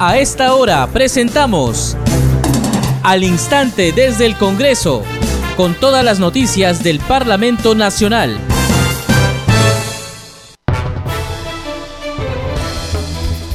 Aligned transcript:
A 0.00 0.16
esta 0.16 0.54
hora 0.54 0.86
presentamos 0.86 1.96
Al 3.02 3.24
Instante 3.24 3.90
desde 3.90 4.26
el 4.26 4.36
Congreso, 4.36 5.02
con 5.56 5.74
todas 5.74 6.04
las 6.04 6.20
noticias 6.20 6.84
del 6.84 7.00
Parlamento 7.00 7.74
Nacional. 7.74 8.38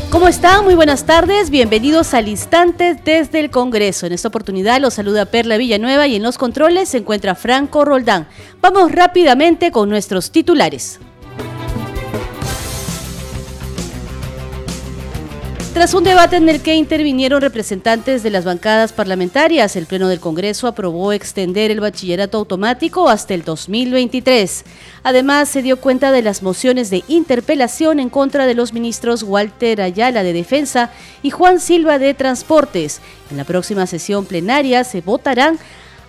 ¿Cómo 0.10 0.28
están? 0.28 0.66
Muy 0.66 0.76
buenas 0.76 1.06
tardes. 1.06 1.50
Bienvenidos 1.50 2.14
al 2.14 2.28
instante 2.28 2.94
desde 2.94 3.40
el 3.40 3.50
Congreso. 3.50 4.06
En 4.06 4.12
esta 4.12 4.28
oportunidad 4.28 4.82
los 4.82 4.96
saluda 4.96 5.24
Perla 5.24 5.56
Villanueva 5.56 6.08
y 6.08 6.18
en 6.18 6.24
los 6.24 6.38
controles 6.38 6.90
se 6.90 6.98
encuentra 6.98 7.36
Franco 7.36 7.86
Roldán. 7.86 8.28
Vamos 8.60 8.92
rápidamente 8.92 9.72
con 9.72 9.88
nuestros 9.88 10.30
titulares. 10.30 11.00
Tras 15.74 15.96
un 15.96 16.04
debate 16.04 16.36
en 16.36 16.48
el 16.50 16.62
que 16.62 16.76
intervinieron 16.76 17.42
representantes 17.42 18.22
de 18.22 18.30
las 18.30 18.46
bancadas 18.46 18.94
parlamentarias, 18.94 19.76
el 19.76 19.88
Pleno 19.88 20.08
del 20.08 20.20
Congreso 20.20 20.68
aprobó 20.68 21.12
extender 21.14 21.72
el 21.72 21.80
bachillerato 21.80 22.38
automático 22.38 23.10
hasta 23.10 23.34
el 23.34 23.44
2023. 23.44 24.66
Además, 25.02 25.50
se 25.50 25.64
dio 25.64 25.78
cuenta 25.78 26.12
de 26.12 26.22
las 26.22 26.44
mociones 26.44 26.92
de 26.92 27.04
interpelación 27.08 28.00
en 28.00 28.12
contra 28.12 28.46
de 28.46 28.54
los 28.54 28.72
ministros 28.72 29.24
Walter 29.24 29.82
Ayala 29.82 30.22
de 30.22 30.34
Defensa 30.34 30.92
y 31.24 31.32
Juan 31.32 31.60
Silva 31.60 31.98
de 31.98 32.14
Transportes. 32.14 33.02
En 33.32 33.38
la 33.38 33.44
próxima 33.44 33.88
sesión 33.88 34.26
plenaria 34.26 34.84
se 34.84 35.02
votarán 35.02 35.58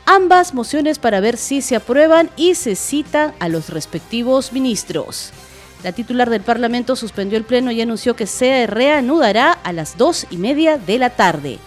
ambas 0.05 0.53
mociones 0.53 0.99
para 0.99 1.21
ver 1.21 1.39
si 1.39 1.63
se 1.63 1.77
aprueban 1.77 2.29
y 2.37 2.55
se 2.55 2.77
citan 2.77 3.33
a 3.41 3.49
los 3.49 3.71
respectivos 3.71 4.53
ministros. 4.53 5.33
La 5.85 5.93
titular 5.93 6.31
del 6.31 6.41
Parlamento 6.41 6.97
suspendió 6.97 7.37
el 7.37 7.45
pleno 7.45 7.71
y 7.71 7.83
anunció 7.83 8.17
que 8.17 8.27
se 8.27 8.67
reanudará 8.67 9.53
a 9.53 9.71
las 9.75 9.99
dos 9.99 10.27
y 10.31 10.39
media 10.39 10.79
de 10.79 10.97
la 10.97 11.11
tarde. 11.11 11.59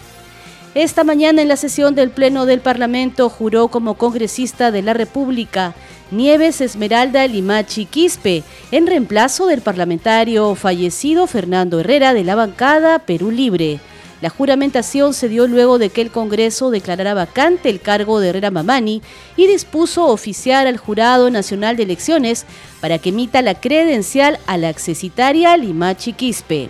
Esta 0.74 1.04
mañana 1.04 1.40
en 1.40 1.46
la 1.46 1.56
sesión 1.56 1.94
del 1.94 2.10
Pleno 2.10 2.44
del 2.44 2.60
Parlamento 2.60 3.28
juró 3.28 3.68
como 3.68 3.94
congresista 3.94 4.72
de 4.72 4.82
la 4.82 4.92
República 4.92 5.72
Nieves 6.10 6.60
Esmeralda 6.60 7.26
Limachi 7.28 7.86
Quispe, 7.86 8.42
en 8.72 8.88
reemplazo 8.88 9.46
del 9.46 9.60
parlamentario 9.60 10.54
fallecido 10.56 11.28
Fernando 11.28 11.78
Herrera 11.78 12.12
de 12.12 12.24
la 12.24 12.34
bancada 12.34 12.98
Perú 12.98 13.30
Libre. 13.30 13.78
La 14.20 14.30
juramentación 14.30 15.14
se 15.14 15.28
dio 15.28 15.46
luego 15.46 15.78
de 15.78 15.90
que 15.90 16.00
el 16.00 16.10
Congreso 16.10 16.70
declarara 16.70 17.14
vacante 17.14 17.68
el 17.68 17.80
cargo 17.80 18.18
de 18.18 18.30
Herrera 18.30 18.50
Mamani 18.50 19.00
y 19.36 19.46
dispuso 19.46 20.06
oficiar 20.06 20.66
al 20.66 20.76
Jurado 20.76 21.30
Nacional 21.30 21.76
de 21.76 21.84
Elecciones 21.84 22.44
para 22.80 22.98
que 22.98 23.10
emita 23.10 23.42
la 23.42 23.54
credencial 23.54 24.40
a 24.46 24.56
la 24.56 24.70
accesitaria 24.70 25.56
Limachi 25.56 26.14
Quispe. 26.14 26.68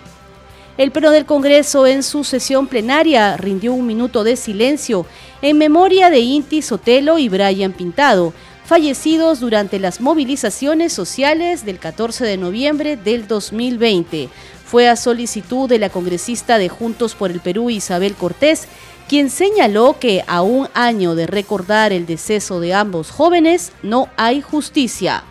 El 0.77 0.91
Pleno 0.91 1.11
del 1.11 1.25
Congreso 1.25 1.87
en 1.87 2.03
su 2.03 2.23
sesión 2.23 2.67
plenaria 2.67 3.35
rindió 3.35 3.73
un 3.73 3.85
minuto 3.85 4.23
de 4.23 4.35
silencio 4.35 5.05
en 5.41 5.57
memoria 5.57 6.09
de 6.09 6.19
Inti 6.19 6.61
Sotelo 6.61 7.17
y 7.17 7.29
Brian 7.29 7.73
Pintado, 7.73 8.31
fallecidos 8.63 9.39
durante 9.39 9.79
las 9.79 9.99
movilizaciones 9.99 10.93
sociales 10.93 11.65
del 11.65 11.79
14 11.79 12.23
de 12.23 12.37
noviembre 12.37 12.95
del 12.95 13.27
2020 13.27 14.29
fue 14.69 14.87
a 14.87 14.95
solicitud 14.95 15.67
de 15.67 15.79
la 15.79 15.89
congresista 15.89 16.59
de 16.59 16.69
Juntos 16.69 17.15
por 17.15 17.31
el 17.31 17.39
Perú 17.39 17.71
Isabel 17.71 18.13
Cortés, 18.13 18.67
quien 19.07 19.31
señaló 19.31 19.97
que 19.99 20.23
a 20.27 20.43
un 20.43 20.67
año 20.75 21.15
de 21.15 21.25
recordar 21.25 21.91
el 21.91 22.05
deceso 22.05 22.59
de 22.59 22.75
ambos 22.75 23.09
jóvenes 23.09 23.71
no 23.81 24.09
hay 24.15 24.41
justicia. 24.41 25.23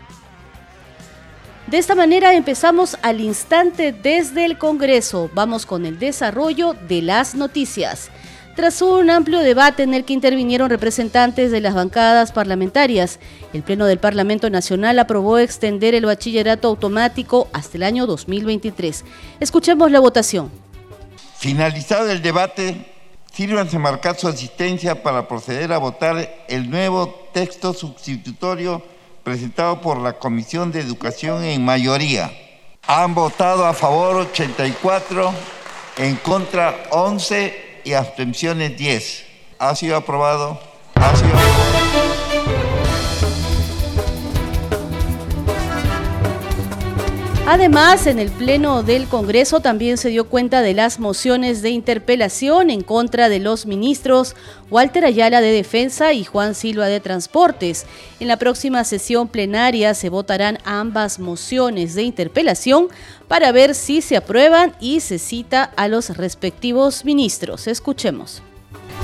De 1.68 1.78
esta 1.78 1.94
manera 1.94 2.34
empezamos 2.34 2.96
al 3.02 3.20
instante 3.20 3.92
desde 3.92 4.44
el 4.44 4.58
Congreso. 4.58 5.30
Vamos 5.34 5.66
con 5.66 5.86
el 5.86 6.00
desarrollo 6.00 6.74
de 6.88 7.02
las 7.02 7.36
noticias. 7.36 8.10
Tras 8.58 8.82
un 8.82 9.08
amplio 9.08 9.38
debate 9.38 9.84
en 9.84 9.94
el 9.94 10.04
que 10.04 10.12
intervinieron 10.12 10.68
representantes 10.68 11.52
de 11.52 11.60
las 11.60 11.74
bancadas 11.76 12.32
parlamentarias, 12.32 13.20
el 13.52 13.62
Pleno 13.62 13.86
del 13.86 14.00
Parlamento 14.00 14.50
Nacional 14.50 14.98
aprobó 14.98 15.38
extender 15.38 15.94
el 15.94 16.06
bachillerato 16.06 16.66
automático 16.66 17.46
hasta 17.52 17.76
el 17.76 17.84
año 17.84 18.04
2023. 18.08 19.04
Escuchemos 19.38 19.92
la 19.92 20.00
votación. 20.00 20.50
Finalizado 21.36 22.10
el 22.10 22.20
debate, 22.20 22.84
sírvanse 23.32 23.78
marcar 23.78 24.18
su 24.18 24.26
asistencia 24.26 25.04
para 25.04 25.28
proceder 25.28 25.72
a 25.72 25.78
votar 25.78 26.28
el 26.48 26.68
nuevo 26.68 27.28
texto 27.32 27.72
sustitutorio 27.72 28.82
presentado 29.22 29.80
por 29.80 29.98
la 29.98 30.14
Comisión 30.14 30.72
de 30.72 30.80
Educación 30.80 31.44
en 31.44 31.64
mayoría. 31.64 32.32
Han 32.88 33.14
votado 33.14 33.64
a 33.64 33.72
favor 33.72 34.16
84, 34.16 35.32
en 35.98 36.16
contra 36.16 36.74
11 36.90 37.67
y 37.88 37.94
abstenciones 37.94 38.76
10. 38.76 39.24
Ha 39.58 39.74
sido 39.74 39.96
aprobado. 39.96 40.60
Ha 40.94 41.16
sido 41.16 41.77
Además, 47.50 48.06
en 48.06 48.18
el 48.18 48.30
Pleno 48.30 48.82
del 48.82 49.08
Congreso 49.08 49.60
también 49.60 49.96
se 49.96 50.10
dio 50.10 50.28
cuenta 50.28 50.60
de 50.60 50.74
las 50.74 51.00
mociones 51.00 51.62
de 51.62 51.70
interpelación 51.70 52.68
en 52.68 52.82
contra 52.82 53.30
de 53.30 53.38
los 53.38 53.64
ministros 53.64 54.36
Walter 54.70 55.06
Ayala 55.06 55.40
de 55.40 55.50
Defensa 55.50 56.12
y 56.12 56.24
Juan 56.24 56.54
Silva 56.54 56.88
de 56.88 57.00
Transportes. 57.00 57.86
En 58.20 58.28
la 58.28 58.36
próxima 58.36 58.84
sesión 58.84 59.28
plenaria 59.28 59.94
se 59.94 60.10
votarán 60.10 60.58
ambas 60.66 61.20
mociones 61.20 61.94
de 61.94 62.02
interpelación 62.02 62.88
para 63.28 63.50
ver 63.50 63.74
si 63.74 64.02
se 64.02 64.18
aprueban 64.18 64.74
y 64.78 65.00
se 65.00 65.18
cita 65.18 65.70
a 65.74 65.88
los 65.88 66.18
respectivos 66.18 67.06
ministros. 67.06 67.66
Escuchemos. 67.66 68.42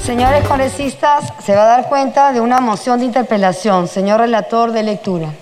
Señores 0.02 0.46
congresistas, 0.46 1.32
se 1.42 1.56
va 1.56 1.62
a 1.62 1.78
dar 1.78 1.88
cuenta 1.88 2.30
de 2.30 2.42
una 2.42 2.60
moción 2.60 2.98
de 2.98 3.06
interpelación. 3.06 3.88
Señor 3.88 4.20
relator 4.20 4.72
de 4.72 4.82
lectura. 4.82 5.32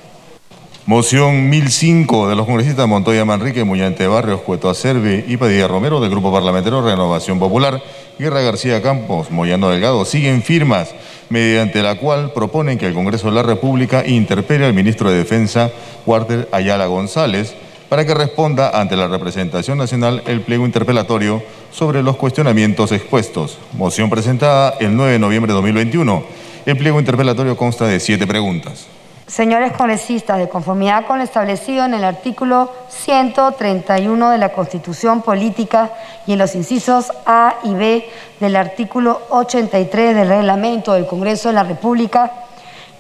Moción 0.85 1.49
1005 1.49 2.29
de 2.29 2.35
los 2.35 2.45
congresistas 2.45 2.89
Montoya 2.89 3.25
Manrique, 3.25 3.63
Muñante 3.63 4.09
Barrios, 4.09 4.41
Cueto 4.41 4.69
Acerbe 4.69 5.25
y 5.29 5.37
Padilla 5.37 5.69
Romero 5.69 6.01
del 6.01 6.11
Grupo 6.11 6.33
Parlamentario 6.33 6.83
Renovación 6.83 7.39
Popular, 7.39 7.81
Guerra 8.19 8.41
García 8.41 8.83
Campos, 8.83 9.31
Moyano 9.31 9.71
Delgado, 9.71 10.05
siguen 10.05 10.43
firmas, 10.43 10.93
mediante 11.29 11.85
la 11.85 11.95
cual 11.95 12.33
proponen 12.33 12.79
que 12.79 12.89
el 12.89 12.95
Congreso 12.95 13.29
de 13.29 13.35
la 13.37 13.45
República 13.45 14.05
interpele 14.05 14.65
al 14.65 14.75
ministro 14.75 15.09
de 15.09 15.19
Defensa, 15.19 15.71
Walter 16.05 16.49
Ayala 16.51 16.87
González, 16.87 17.55
para 17.89 18.05
que 18.05 18.15
responda 18.15 18.81
ante 18.81 18.97
la 18.97 19.07
representación 19.07 19.79
nacional 19.79 20.25
el 20.27 20.41
pliego 20.41 20.67
interpelatorio 20.67 21.45
sobre 21.71 22.03
los 22.03 22.17
cuestionamientos 22.17 22.91
expuestos. 22.91 23.57
Moción 23.75 24.11
presentada 24.11 24.75
el 24.81 24.97
9 24.97 25.13
de 25.13 25.19
noviembre 25.21 25.53
de 25.53 25.55
2021. 25.55 26.25
El 26.67 26.77
pliego 26.77 26.99
interpelatorio 26.99 27.57
consta 27.57 27.87
de 27.87 28.01
siete 28.01 28.27
preguntas. 28.27 28.89
Señores 29.27 29.73
congresistas, 29.73 30.39
de 30.39 30.49
conformidad 30.49 31.07
con 31.07 31.19
lo 31.19 31.25
establecido 31.25 31.85
en 31.85 31.95
el 31.95 32.05
artículo 32.05 32.71
131 32.89 34.31
de 34.31 34.39
la 34.39 34.51
Constitución 34.51 35.23
Política 35.23 35.91
y 36.27 36.33
en 36.33 36.39
los 36.39 36.55
incisos 36.55 37.13
A 37.25 37.55
y 37.63 37.73
B 37.75 38.09
del 38.41 38.57
artículo 38.57 39.23
83 39.31 40.15
del 40.15 40.29
reglamento 40.29 40.93
del 40.93 41.07
Congreso 41.07 41.49
de 41.49 41.55
la 41.55 41.63
República, 41.63 42.33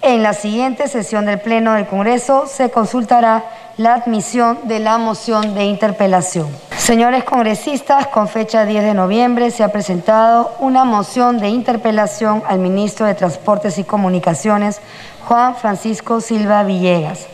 en 0.04 0.24
la 0.24 0.32
siguiente 0.32 0.88
sesión 0.88 1.26
del 1.26 1.40
Pleno 1.40 1.74
del 1.74 1.86
Congreso 1.86 2.48
se 2.48 2.70
consultará 2.70 3.44
la 3.76 3.94
admisión 3.94 4.58
de 4.64 4.80
la 4.80 4.98
moción 4.98 5.54
de 5.54 5.64
interpelación. 5.64 6.48
Señores 6.76 7.22
congresistas, 7.22 8.08
con 8.08 8.26
fecha 8.26 8.64
10 8.64 8.82
de 8.82 8.94
noviembre 8.94 9.52
se 9.52 9.62
ha 9.62 9.70
presentado 9.70 10.56
una 10.58 10.84
moción 10.84 11.38
de 11.38 11.50
interpelación 11.50 12.42
al 12.48 12.58
ministro 12.58 13.06
de 13.06 13.14
Transportes 13.14 13.78
y 13.78 13.84
Comunicaciones, 13.84 14.80
Juan 15.26 15.56
Francisco 15.56 16.20
Silva 16.20 16.64
Villegas. 16.64 17.26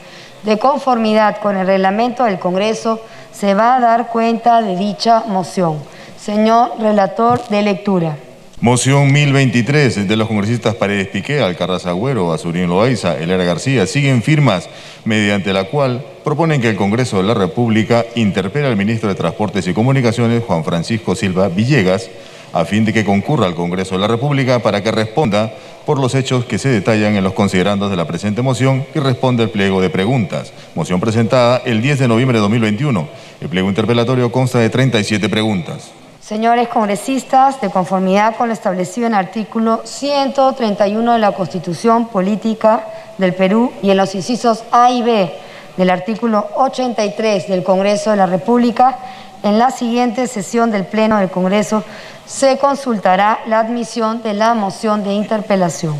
De 0.42 0.58
conformidad 0.58 1.40
con 1.40 1.56
el 1.56 1.66
reglamento 1.66 2.24
del 2.24 2.38
Congreso, 2.38 3.00
se 3.32 3.54
va 3.54 3.76
a 3.76 3.80
dar 3.80 4.08
cuenta 4.08 4.62
de 4.62 4.76
dicha 4.76 5.24
moción. 5.26 5.78
Señor 6.16 6.72
relator 6.78 7.46
de 7.48 7.62
lectura. 7.62 8.16
Moción 8.60 9.12
1023 9.12 10.08
de 10.08 10.16
los 10.16 10.26
congresistas 10.26 10.74
Paredes 10.74 11.06
Piqué, 11.06 11.40
Alcarraz 11.40 11.86
Agüero, 11.86 12.32
Azurín 12.32 12.68
Loaiza, 12.68 13.16
Elera 13.16 13.44
García 13.44 13.86
siguen 13.86 14.20
firmas 14.20 14.68
mediante 15.04 15.52
la 15.52 15.64
cual 15.64 16.04
proponen 16.24 16.60
que 16.60 16.70
el 16.70 16.74
Congreso 16.74 17.18
de 17.18 17.22
la 17.22 17.34
República 17.34 18.04
interpele 18.16 18.66
al 18.66 18.76
ministro 18.76 19.08
de 19.08 19.14
Transportes 19.14 19.68
y 19.68 19.74
Comunicaciones, 19.74 20.42
Juan 20.44 20.64
Francisco 20.64 21.14
Silva 21.14 21.48
Villegas, 21.48 22.10
a 22.52 22.64
fin 22.64 22.84
de 22.84 22.92
que 22.92 23.04
concurra 23.04 23.46
al 23.46 23.54
Congreso 23.54 23.94
de 23.94 24.00
la 24.00 24.06
República 24.06 24.60
para 24.60 24.82
que 24.82 24.90
responda 24.90 25.52
por 25.86 25.98
los 25.98 26.14
hechos 26.14 26.44
que 26.44 26.58
se 26.58 26.68
detallan 26.68 27.16
en 27.16 27.24
los 27.24 27.32
considerandos 27.32 27.90
de 27.90 27.96
la 27.96 28.06
presente 28.06 28.42
moción 28.42 28.84
y 28.94 28.98
responda 28.98 29.42
el 29.42 29.50
pliego 29.50 29.80
de 29.80 29.90
preguntas. 29.90 30.52
Moción 30.74 31.00
presentada 31.00 31.62
el 31.64 31.80
10 31.80 32.00
de 32.00 32.08
noviembre 32.08 32.38
de 32.38 32.42
2021. 32.42 33.08
El 33.40 33.48
pliego 33.48 33.68
interpelatorio 33.68 34.30
consta 34.30 34.58
de 34.58 34.68
37 34.68 35.28
preguntas. 35.28 35.90
Señores 36.20 36.68
congresistas, 36.68 37.58
de 37.62 37.70
conformidad 37.70 38.36
con 38.36 38.48
lo 38.48 38.52
establecido 38.52 39.06
en 39.06 39.14
el 39.14 39.20
artículo 39.20 39.80
131 39.84 41.14
de 41.14 41.18
la 41.18 41.32
Constitución 41.32 42.08
Política 42.08 42.84
del 43.16 43.34
Perú 43.34 43.72
y 43.82 43.90
en 43.90 43.96
los 43.96 44.14
incisos 44.14 44.64
A 44.70 44.90
y 44.90 45.00
B 45.00 45.32
del 45.78 45.88
artículo 45.88 46.48
83 46.56 47.48
del 47.48 47.62
Congreso 47.62 48.10
de 48.10 48.16
la 48.18 48.26
República, 48.26 48.98
en 49.42 49.58
la 49.58 49.70
siguiente 49.70 50.26
sesión 50.26 50.70
del 50.70 50.86
Pleno 50.86 51.18
del 51.18 51.30
Congreso 51.30 51.84
se 52.26 52.58
consultará 52.58 53.40
la 53.46 53.60
admisión 53.60 54.22
de 54.22 54.34
la 54.34 54.54
moción 54.54 55.04
de 55.04 55.12
interpelación. 55.12 55.96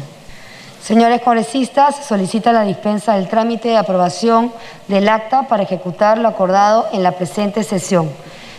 Señores 0.83 1.23
congresistas, 1.23 1.97
solicita 2.07 2.53
la 2.53 2.63
dispensa 2.63 3.15
del 3.15 3.29
trámite 3.29 3.69
de 3.69 3.77
aprobación 3.77 4.53
del 4.87 5.09
acta 5.09 5.49
para 5.49 5.63
ejecutar 5.63 6.19
lo 6.19 6.29
acordado 6.29 6.87
en 6.93 7.03
la 7.03 7.13
presente 7.13 7.63
sesión. 7.63 8.11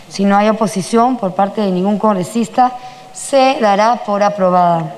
Si 0.08 0.24
no 0.24 0.36
hay 0.36 0.48
oposición 0.48 1.16
por 1.16 1.34
parte 1.34 1.60
de 1.60 1.70
ningún 1.70 1.98
congresista, 1.98 2.72
se 3.12 3.58
dará 3.60 4.02
por 4.04 4.22
aprobada. 4.22 4.94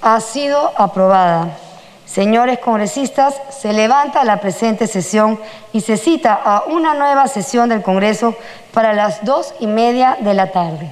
Ha 0.00 0.20
sido 0.20 0.72
aprobada. 0.76 1.58
Señores 2.06 2.58
congresistas, 2.58 3.34
se 3.50 3.72
levanta 3.72 4.24
la 4.24 4.40
presente 4.40 4.86
sesión 4.86 5.38
y 5.72 5.80
se 5.80 5.96
cita 5.96 6.34
a 6.34 6.64
una 6.68 6.94
nueva 6.94 7.26
sesión 7.28 7.70
del 7.70 7.82
Congreso 7.82 8.36
para 8.72 8.92
las 8.92 9.24
dos 9.24 9.54
y 9.58 9.66
media 9.66 10.18
de 10.20 10.34
la 10.34 10.52
tarde. 10.52 10.90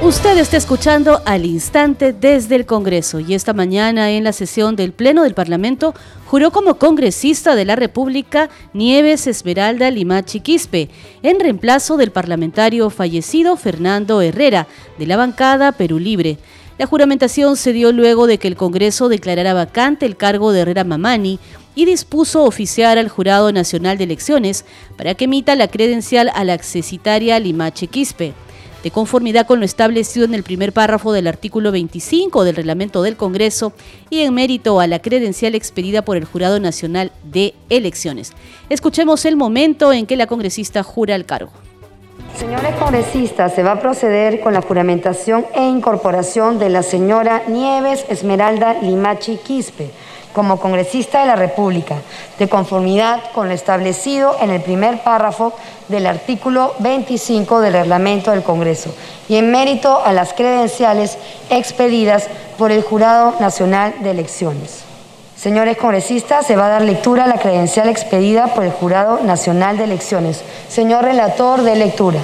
Usted 0.00 0.38
está 0.38 0.56
escuchando 0.56 1.20
al 1.24 1.44
instante 1.44 2.12
desde 2.12 2.54
el 2.54 2.66
Congreso 2.66 3.18
y 3.18 3.34
esta 3.34 3.52
mañana 3.52 4.12
en 4.12 4.22
la 4.22 4.32
sesión 4.32 4.76
del 4.76 4.92
Pleno 4.92 5.24
del 5.24 5.34
Parlamento 5.34 5.92
juró 6.26 6.52
como 6.52 6.74
congresista 6.74 7.56
de 7.56 7.64
la 7.64 7.74
República 7.74 8.48
Nieves 8.72 9.26
Esmeralda 9.26 9.90
Limachi 9.90 10.38
Quispe, 10.38 10.88
en 11.24 11.40
reemplazo 11.40 11.96
del 11.96 12.12
parlamentario 12.12 12.90
fallecido 12.90 13.56
Fernando 13.56 14.22
Herrera, 14.22 14.68
de 14.98 15.06
la 15.06 15.16
bancada 15.16 15.72
Perú 15.72 15.98
Libre. 15.98 16.38
La 16.78 16.86
juramentación 16.86 17.56
se 17.56 17.72
dio 17.72 17.90
luego 17.90 18.28
de 18.28 18.38
que 18.38 18.46
el 18.46 18.54
Congreso 18.54 19.08
declarara 19.08 19.52
vacante 19.52 20.06
el 20.06 20.16
cargo 20.16 20.52
de 20.52 20.60
Herrera 20.60 20.84
Mamani 20.84 21.40
y 21.74 21.86
dispuso 21.86 22.44
oficiar 22.44 22.98
al 22.98 23.08
Jurado 23.08 23.50
Nacional 23.50 23.98
de 23.98 24.04
Elecciones 24.04 24.64
para 24.96 25.14
que 25.14 25.24
emita 25.24 25.56
la 25.56 25.66
credencial 25.66 26.30
a 26.32 26.44
la 26.44 26.52
accesitaria 26.52 27.40
Limache 27.40 27.88
Quispe. 27.88 28.32
De 28.84 28.92
conformidad 28.92 29.44
con 29.44 29.58
lo 29.58 29.64
establecido 29.64 30.24
en 30.24 30.34
el 30.34 30.44
primer 30.44 30.72
párrafo 30.72 31.12
del 31.12 31.26
artículo 31.26 31.72
25 31.72 32.44
del 32.44 32.54
reglamento 32.54 33.02
del 33.02 33.16
Congreso 33.16 33.72
y 34.08 34.20
en 34.20 34.32
mérito 34.32 34.78
a 34.78 34.86
la 34.86 35.00
credencial 35.00 35.56
expedida 35.56 36.02
por 36.02 36.16
el 36.16 36.26
Jurado 36.26 36.60
Nacional 36.60 37.10
de 37.24 37.54
Elecciones. 37.70 38.34
Escuchemos 38.68 39.24
el 39.24 39.36
momento 39.36 39.92
en 39.92 40.06
que 40.06 40.16
la 40.16 40.28
congresista 40.28 40.84
jura 40.84 41.16
el 41.16 41.26
cargo. 41.26 41.50
Señores 42.38 42.76
congresistas, 42.76 43.52
se 43.52 43.64
va 43.64 43.72
a 43.72 43.80
proceder 43.80 44.38
con 44.38 44.54
la 44.54 44.62
juramentación 44.62 45.44
e 45.54 45.66
incorporación 45.66 46.60
de 46.60 46.68
la 46.68 46.84
señora 46.84 47.42
Nieves 47.48 48.04
Esmeralda 48.08 48.74
Limachi 48.74 49.38
Quispe 49.38 49.90
como 50.32 50.60
congresista 50.60 51.22
de 51.22 51.26
la 51.26 51.34
República, 51.34 51.96
de 52.38 52.48
conformidad 52.48 53.32
con 53.34 53.48
lo 53.48 53.54
establecido 53.54 54.36
en 54.40 54.50
el 54.50 54.62
primer 54.62 55.02
párrafo 55.02 55.52
del 55.88 56.06
artículo 56.06 56.74
25 56.78 57.58
del 57.58 57.72
reglamento 57.72 58.30
del 58.30 58.44
Congreso 58.44 58.94
y 59.28 59.34
en 59.34 59.50
mérito 59.50 60.00
a 60.04 60.12
las 60.12 60.32
credenciales 60.32 61.18
expedidas 61.50 62.28
por 62.56 62.70
el 62.70 62.84
Jurado 62.84 63.34
Nacional 63.40 63.94
de 64.00 64.12
Elecciones. 64.12 64.87
Señores 65.38 65.76
congresistas, 65.76 66.46
se 66.48 66.56
va 66.56 66.66
a 66.66 66.70
dar 66.70 66.82
lectura 66.82 67.22
a 67.22 67.28
la 67.28 67.38
credencial 67.38 67.88
expedida 67.88 68.56
por 68.56 68.64
el 68.64 68.72
Jurado 68.72 69.20
Nacional 69.22 69.78
de 69.78 69.84
Elecciones. 69.84 70.42
Señor 70.68 71.04
relator 71.04 71.62
de 71.62 71.76
lectura. 71.76 72.18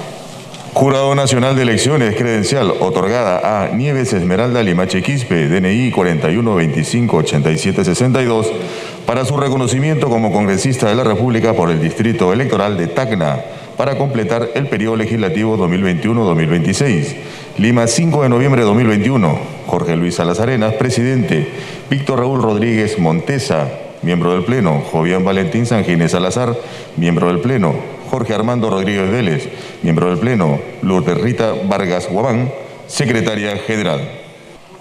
Jurado 0.73 1.15
Nacional 1.15 1.55
de 1.55 1.61
Elecciones, 1.61 2.17
credencial 2.17 2.73
otorgada 2.81 3.63
a 3.63 3.69
Nieves 3.69 4.11
Esmeralda 4.11 4.61
Limache 4.61 5.01
Quispe, 5.01 5.47
DNI 5.47 5.93
41258762, 5.93 8.47
para 9.05 9.23
su 9.23 9.37
reconocimiento 9.37 10.09
como 10.09 10.33
congresista 10.33 10.89
de 10.89 10.95
la 10.95 11.05
República 11.05 11.53
por 11.53 11.71
el 11.71 11.79
Distrito 11.79 12.33
Electoral 12.33 12.77
de 12.77 12.87
Tacna, 12.87 13.39
para 13.77 13.97
completar 13.97 14.49
el 14.55 14.67
periodo 14.67 14.97
legislativo 14.97 15.57
2021-2026. 15.57 17.15
Lima, 17.57 17.87
5 17.87 18.23
de 18.23 18.27
noviembre 18.27 18.61
de 18.61 18.67
2021. 18.67 19.37
Jorge 19.67 19.95
Luis 19.95 20.15
Salazarenas, 20.15 20.73
presidente. 20.73 21.53
Víctor 21.89 22.19
Raúl 22.19 22.41
Rodríguez 22.41 22.99
Montesa, 22.99 23.69
miembro 24.01 24.33
del 24.33 24.43
Pleno. 24.43 24.81
Jovian 24.91 25.23
Valentín 25.23 25.65
Sanjines 25.65 26.11
Salazar, 26.11 26.53
miembro 26.97 27.27
del 27.27 27.39
Pleno. 27.39 27.73
Jorge 28.11 28.33
Armando 28.33 28.69
Rodríguez 28.69 29.09
Vélez, 29.09 29.49
miembro 29.83 30.09
del 30.09 30.19
Pleno. 30.19 30.59
Lourdes 30.81 31.17
Rita 31.17 31.53
Vargas 31.63 32.09
Guabán, 32.09 32.51
secretaria 32.87 33.55
general. 33.55 34.01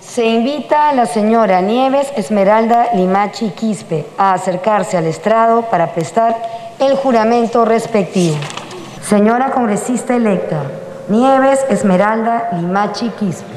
Se 0.00 0.26
invita 0.26 0.88
a 0.88 0.94
la 0.94 1.06
señora 1.06 1.60
Nieves 1.60 2.08
Esmeralda 2.16 2.88
Limachi 2.94 3.50
Quispe 3.50 4.04
a 4.18 4.32
acercarse 4.34 4.96
al 4.96 5.06
estrado 5.06 5.70
para 5.70 5.94
prestar 5.94 6.36
el 6.80 6.96
juramento 6.96 7.64
respectivo. 7.64 8.36
Señora 9.00 9.52
congresista 9.52 10.16
electa, 10.16 10.64
Nieves 11.08 11.60
Esmeralda 11.68 12.48
Limachi 12.52 13.10
Quispe, 13.10 13.54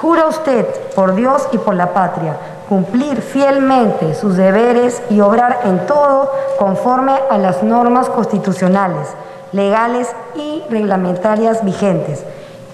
jura 0.00 0.26
usted 0.26 0.66
por 0.94 1.14
Dios 1.14 1.48
y 1.52 1.58
por 1.58 1.74
la 1.74 1.94
patria 1.94 2.36
cumplir 2.68 3.22
fielmente 3.22 4.14
sus 4.14 4.36
deberes 4.36 5.02
y 5.08 5.20
obrar 5.20 5.60
en 5.64 5.86
todo 5.86 6.30
conforme 6.58 7.14
a 7.30 7.38
las 7.38 7.62
normas 7.62 8.10
constitucionales, 8.10 9.08
legales 9.52 10.08
y 10.36 10.62
reglamentarias 10.68 11.64
vigentes 11.64 12.24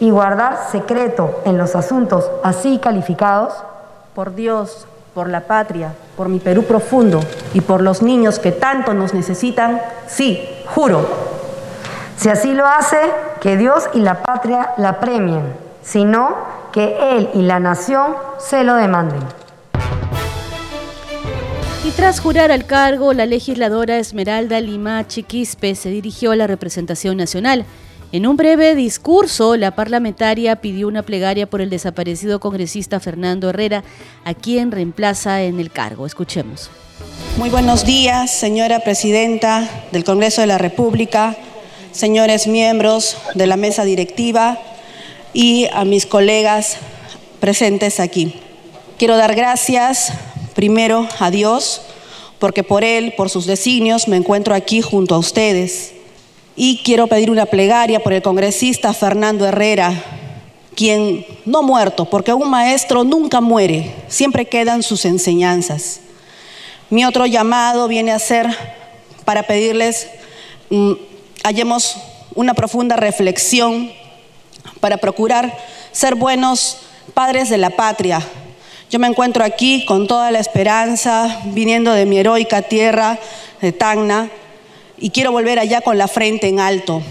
y 0.01 0.11
guardar 0.11 0.59
secreto 0.73 1.41
en 1.45 1.57
los 1.57 1.77
asuntos 1.77 2.29
así 2.43 2.79
calificados? 2.79 3.55
Por 4.17 4.35
Dios, 4.35 4.87
por 5.15 5.29
la 5.29 5.43
patria, 5.43 5.95
por 6.17 6.29
mi 6.29 6.41
Perú 6.41 6.65
profundo 6.65 7.21
y 7.53 7.61
por 7.61 7.81
los 7.81 8.03
niños 8.03 8.41
que 8.41 8.51
tanto 8.51 8.95
nos 8.95 9.15
necesitan, 9.15 9.81
sí, 10.09 10.49
juro. 10.75 11.34
Si 12.17 12.29
así 12.29 12.55
lo 12.55 12.67
hace, 12.67 12.99
que 13.41 13.57
Dios 13.57 13.85
y 13.93 14.01
la 14.01 14.23
patria 14.23 14.71
la 14.79 15.01
premien, 15.01 15.43
si 15.83 16.05
no, 16.05 16.37
que 16.73 16.97
Él 17.17 17.29
y 17.35 17.43
la 17.43 17.61
nación 17.61 18.15
se 18.39 18.65
lo 18.65 18.77
demanden. 18.77 19.21
Y 21.85 21.91
tras 21.91 22.21
jurar 22.21 22.51
al 22.51 22.65
cargo, 22.65 23.13
la 23.13 23.27
legisladora 23.27 23.99
Esmeralda 23.99 24.59
Lima 24.61 25.07
Chiquispe 25.07 25.75
se 25.75 25.91
dirigió 25.91 26.33
a 26.33 26.37
la 26.37 26.47
representación 26.47 27.17
nacional. 27.19 27.67
En 28.11 28.27
un 28.27 28.37
breve 28.37 28.75
discurso, 28.75 29.57
la 29.57 29.73
parlamentaria 29.73 30.57
pidió 30.57 30.89
una 30.89 31.03
plegaria 31.03 31.47
por 31.47 31.61
el 31.61 31.69
desaparecido 31.69 32.41
congresista 32.41 33.01
Fernando 33.01 33.51
Herrera, 33.51 33.85
a 34.25 34.35
quien 34.35 34.71
reemplaza 34.71 35.43
en 35.43 35.61
el 35.61 35.71
cargo. 35.71 36.07
Escuchemos. 36.07 36.71
Muy 37.37 37.51
buenos 37.51 37.85
días, 37.85 38.31
señora 38.31 38.81
presidenta 38.81 39.69
del 39.91 40.05
Congreso 40.05 40.41
de 40.41 40.47
la 40.47 40.59
República, 40.59 41.37
señores 41.95 42.49
miembros 42.49 43.17
de 43.35 43.47
la 43.47 43.57
mesa 43.57 43.85
directiva 43.85 44.59
y 45.33 45.69
a 45.73 45.85
mis 45.85 46.07
colegas 46.07 46.77
presentes 47.39 48.01
aquí. 48.01 48.35
Quiero 48.99 49.17
dar 49.17 49.37
gracias 49.37 50.13
primero 50.55 51.09
a 51.21 51.31
Dios, 51.31 51.83
porque 52.41 52.65
por 52.65 52.83
Él, 52.83 53.15
por 53.17 53.31
sus 53.31 53.47
designios, 53.47 54.09
me 54.09 54.17
encuentro 54.17 54.55
aquí 54.55 54.83
junto 54.83 55.15
a 55.15 55.19
ustedes. 55.19 55.93
Y 56.57 56.83
quiero 56.85 57.07
pedir 57.07 57.31
una 57.31 57.47
plegaria 57.47 58.01
por 58.01 58.13
el 58.13 58.23
congresista 58.23 58.93
Fernando 58.93 59.47
Herrera, 59.47 59.93
quien 60.75 61.25
no 61.45 61.63
muerto, 61.63 62.07
porque 62.07 62.33
un 62.33 62.51
maestro 62.51 63.05
nunca 63.05 63.41
muere, 63.41 63.93
siempre 64.09 64.47
quedan 64.47 64.83
sus 64.83 65.05
enseñanzas. 65.05 66.01
Mi 66.91 67.05
otro 67.05 67.27
llamado 67.27 67.87
viene 67.87 68.11
a 68.11 68.19
ser 68.19 68.49
para 69.25 69.45
pedirles 69.45 70.09
mm, 70.71 70.93
hallemos 71.45 71.97
una 72.35 72.55
profunda 72.55 72.97
reflexión 72.97 73.93
para 74.81 74.97
procurar 74.97 75.57
ser 75.93 76.15
buenos 76.15 76.79
padres 77.13 77.51
de 77.51 77.59
la 77.59 77.71
patria. 77.71 78.27
Yo 78.91 78.99
me 78.99 79.07
encuentro 79.07 79.45
aquí 79.45 79.85
con 79.85 80.07
toda 80.07 80.31
la 80.31 80.39
esperanza, 80.39 81.43
viniendo 81.45 81.93
de 81.93 82.07
mi 82.07 82.19
heroica 82.19 82.63
tierra 82.63 83.19
de 83.61 83.73
Tacna, 83.73 84.31
y 84.97 85.11
quiero 85.11 85.33
volver 85.33 85.59
allá 85.59 85.83
con 85.83 85.99
la 85.99 86.09
frente 86.09 86.49
en 86.49 86.61
alto. 86.61 87.03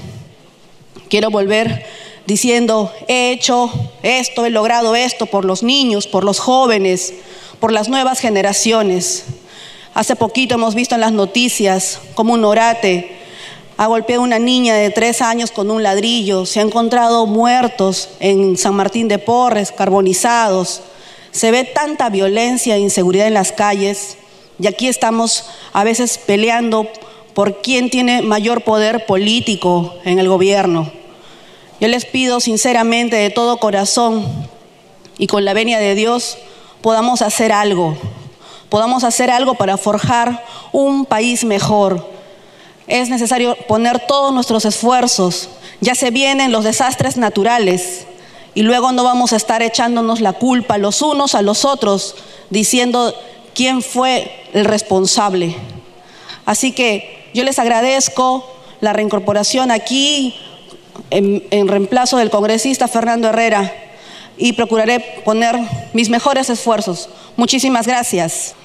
Quiero 1.09 1.29
volver 1.29 1.85
diciendo, 2.25 2.91
he 3.07 3.31
hecho 3.31 3.71
esto, 4.01 4.47
he 4.47 4.49
logrado 4.49 4.95
esto 4.95 5.27
por 5.27 5.45
los 5.45 5.61
niños, 5.61 6.07
por 6.07 6.23
los 6.23 6.39
jóvenes, 6.39 7.13
por 7.59 7.71
las 7.71 7.87
nuevas 7.87 8.19
generaciones. 8.19 9.25
Hace 9.93 10.15
poquito 10.15 10.55
hemos 10.55 10.73
visto 10.73 10.95
en 10.95 11.01
las 11.01 11.11
noticias 11.11 11.99
como 12.15 12.33
un 12.33 12.45
orate 12.45 13.22
ha 13.83 13.87
golpeado 13.87 14.21
a 14.21 14.25
una 14.25 14.39
niña 14.39 14.75
de 14.75 14.91
tres 14.91 15.21
años 15.21 15.51
con 15.51 15.69
un 15.69 15.83
ladrillo, 15.83 16.45
se 16.45 16.61
ha 16.61 16.63
encontrado 16.63 17.25
muertos 17.25 18.07
en 18.21 18.55
San 18.55 18.75
Martín 18.75 19.09
de 19.09 19.19
Porres, 19.19 19.73
carbonizados. 19.73 20.79
Se 21.31 21.51
ve 21.51 21.65
tanta 21.65 22.09
violencia 22.09 22.77
e 22.77 22.79
inseguridad 22.79 23.27
en 23.27 23.33
las 23.33 23.51
calles 23.51 24.15
y 24.57 24.67
aquí 24.67 24.87
estamos 24.87 25.49
a 25.73 25.83
veces 25.83 26.17
peleando 26.17 26.87
por 27.33 27.61
quién 27.61 27.89
tiene 27.89 28.21
mayor 28.21 28.63
poder 28.63 29.05
político 29.05 29.93
en 30.05 30.17
el 30.17 30.29
gobierno. 30.29 30.89
Yo 31.81 31.89
les 31.89 32.05
pido 32.05 32.39
sinceramente 32.39 33.17
de 33.17 33.31
todo 33.31 33.57
corazón 33.57 34.25
y 35.17 35.27
con 35.27 35.43
la 35.43 35.53
venia 35.53 35.79
de 35.79 35.93
Dios 35.93 36.37
podamos 36.81 37.21
hacer 37.21 37.51
algo 37.51 37.97
podamos 38.73 39.03
hacer 39.03 39.29
algo 39.29 39.53
para 39.53 39.77
forjar 39.77 40.43
un 40.71 41.05
país 41.05 41.43
mejor. 41.43 42.12
Es 42.87 43.09
necesario 43.09 43.55
poner 43.67 44.07
todos 44.07 44.33
nuestros 44.33 44.65
esfuerzos. 44.65 45.49
Ya 45.81 45.95
se 45.95 46.11
vienen 46.11 46.51
los 46.51 46.63
desastres 46.63 47.17
naturales 47.17 48.05
y 48.55 48.61
luego 48.61 48.91
no 48.91 49.03
vamos 49.03 49.33
a 49.33 49.37
estar 49.37 49.61
echándonos 49.61 50.21
la 50.21 50.33
culpa 50.33 50.77
los 50.77 51.01
unos 51.01 51.35
a 51.35 51.41
los 51.41 51.65
otros 51.65 52.15
diciendo 52.49 53.13
quién 53.53 53.81
fue 53.81 54.31
el 54.53 54.65
responsable. 54.65 55.55
Así 56.45 56.71
que 56.71 57.29
yo 57.33 57.43
les 57.43 57.59
agradezco 57.59 58.45
la 58.81 58.93
reincorporación 58.93 59.71
aquí 59.71 60.35
en, 61.09 61.43
en 61.51 61.67
reemplazo 61.67 62.17
del 62.17 62.29
congresista 62.29 62.87
Fernando 62.87 63.29
Herrera 63.29 63.73
y 64.37 64.53
procuraré 64.53 65.21
poner 65.23 65.57
mis 65.93 66.09
mejores 66.09 66.49
esfuerzos. 66.49 67.09
Muchísimas 67.37 67.87
gracias. 67.87 68.55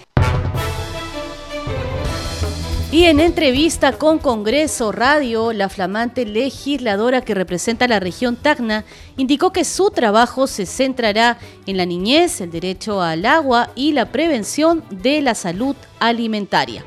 Y 2.91 3.05
en 3.05 3.21
entrevista 3.21 3.93
con 3.93 4.19
Congreso 4.19 4.93
Radio, 4.93 5.53
la 5.53 5.69
flamante 5.69 6.25
legisladora 6.25 7.21
que 7.21 7.35
representa 7.35 7.87
la 7.87 8.01
región 8.01 8.35
Tacna 8.35 8.87
indicó 9.19 9.53
que 9.53 9.65
su 9.65 9.91
trabajo 9.91 10.47
se 10.47 10.65
centrará 10.65 11.37
en 11.67 11.77
la 11.77 11.85
niñez, 11.85 12.41
el 12.41 12.51
derecho 12.51 13.03
al 13.03 13.27
agua 13.27 13.69
y 13.75 13.93
la 13.93 14.11
prevención 14.11 14.83
de 14.91 15.21
la 15.21 15.35
salud 15.35 15.77
alimentaria. 16.01 16.83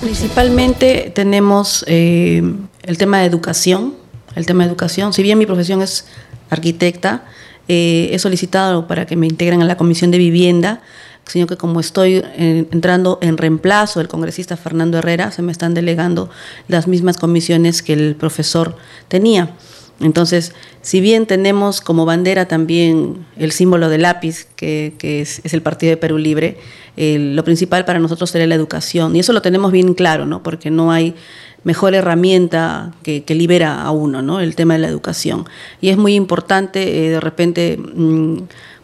Principalmente 0.00 1.10
tenemos 1.12 1.84
eh, 1.88 2.40
el 2.84 2.96
tema 2.96 3.18
de 3.18 3.26
educación, 3.26 3.94
el 4.36 4.46
tema 4.46 4.62
de 4.62 4.70
educación. 4.70 5.12
Si 5.12 5.24
bien 5.24 5.38
mi 5.38 5.46
profesión 5.46 5.82
es 5.82 6.06
arquitecta, 6.50 7.24
eh, 7.66 8.10
he 8.12 8.18
solicitado 8.20 8.86
para 8.86 9.06
que 9.06 9.16
me 9.16 9.26
integren 9.26 9.60
a 9.60 9.64
la 9.64 9.76
Comisión 9.76 10.12
de 10.12 10.18
Vivienda 10.18 10.82
sino 11.26 11.46
que 11.46 11.56
como 11.56 11.80
estoy 11.80 12.16
eh, 12.16 12.66
entrando 12.70 13.18
en 13.22 13.36
reemplazo 13.36 14.00
del 14.00 14.08
congresista 14.08 14.56
Fernando 14.56 14.98
Herrera, 14.98 15.30
se 15.30 15.42
me 15.42 15.52
están 15.52 15.74
delegando 15.74 16.30
las 16.68 16.88
mismas 16.88 17.16
comisiones 17.16 17.82
que 17.82 17.92
el 17.92 18.16
profesor 18.16 18.76
tenía. 19.08 19.54
Entonces, 20.00 20.52
si 20.80 21.00
bien 21.00 21.26
tenemos 21.26 21.80
como 21.80 22.04
bandera 22.04 22.48
también 22.48 23.24
el 23.36 23.52
símbolo 23.52 23.88
del 23.88 24.02
lápiz, 24.02 24.46
que, 24.56 24.94
es, 25.00 25.40
el 25.44 25.62
Partido 25.62 25.90
de 25.90 25.96
Perú 25.96 26.18
Libre, 26.18 26.58
lo 26.96 27.44
principal 27.44 27.84
para 27.84 28.00
nosotros 28.00 28.30
sería 28.30 28.48
la 28.48 28.56
educación. 28.56 29.14
Y 29.14 29.20
eso 29.20 29.32
lo 29.32 29.42
tenemos 29.42 29.70
bien 29.70 29.94
claro, 29.94 30.26
¿no? 30.26 30.42
porque 30.42 30.70
no 30.70 30.90
hay 30.90 31.14
mejor 31.62 31.94
herramienta 31.94 32.92
que, 33.04 33.24
libera 33.28 33.82
a 33.82 33.92
uno, 33.92 34.22
¿no? 34.22 34.40
el 34.40 34.56
tema 34.56 34.74
de 34.74 34.80
la 34.80 34.88
educación. 34.88 35.46
Y 35.80 35.90
es 35.90 35.96
muy 35.96 36.14
importante, 36.14 37.06
eh, 37.06 37.10
de 37.10 37.20
repente... 37.20 37.78
Mm, 37.78 38.38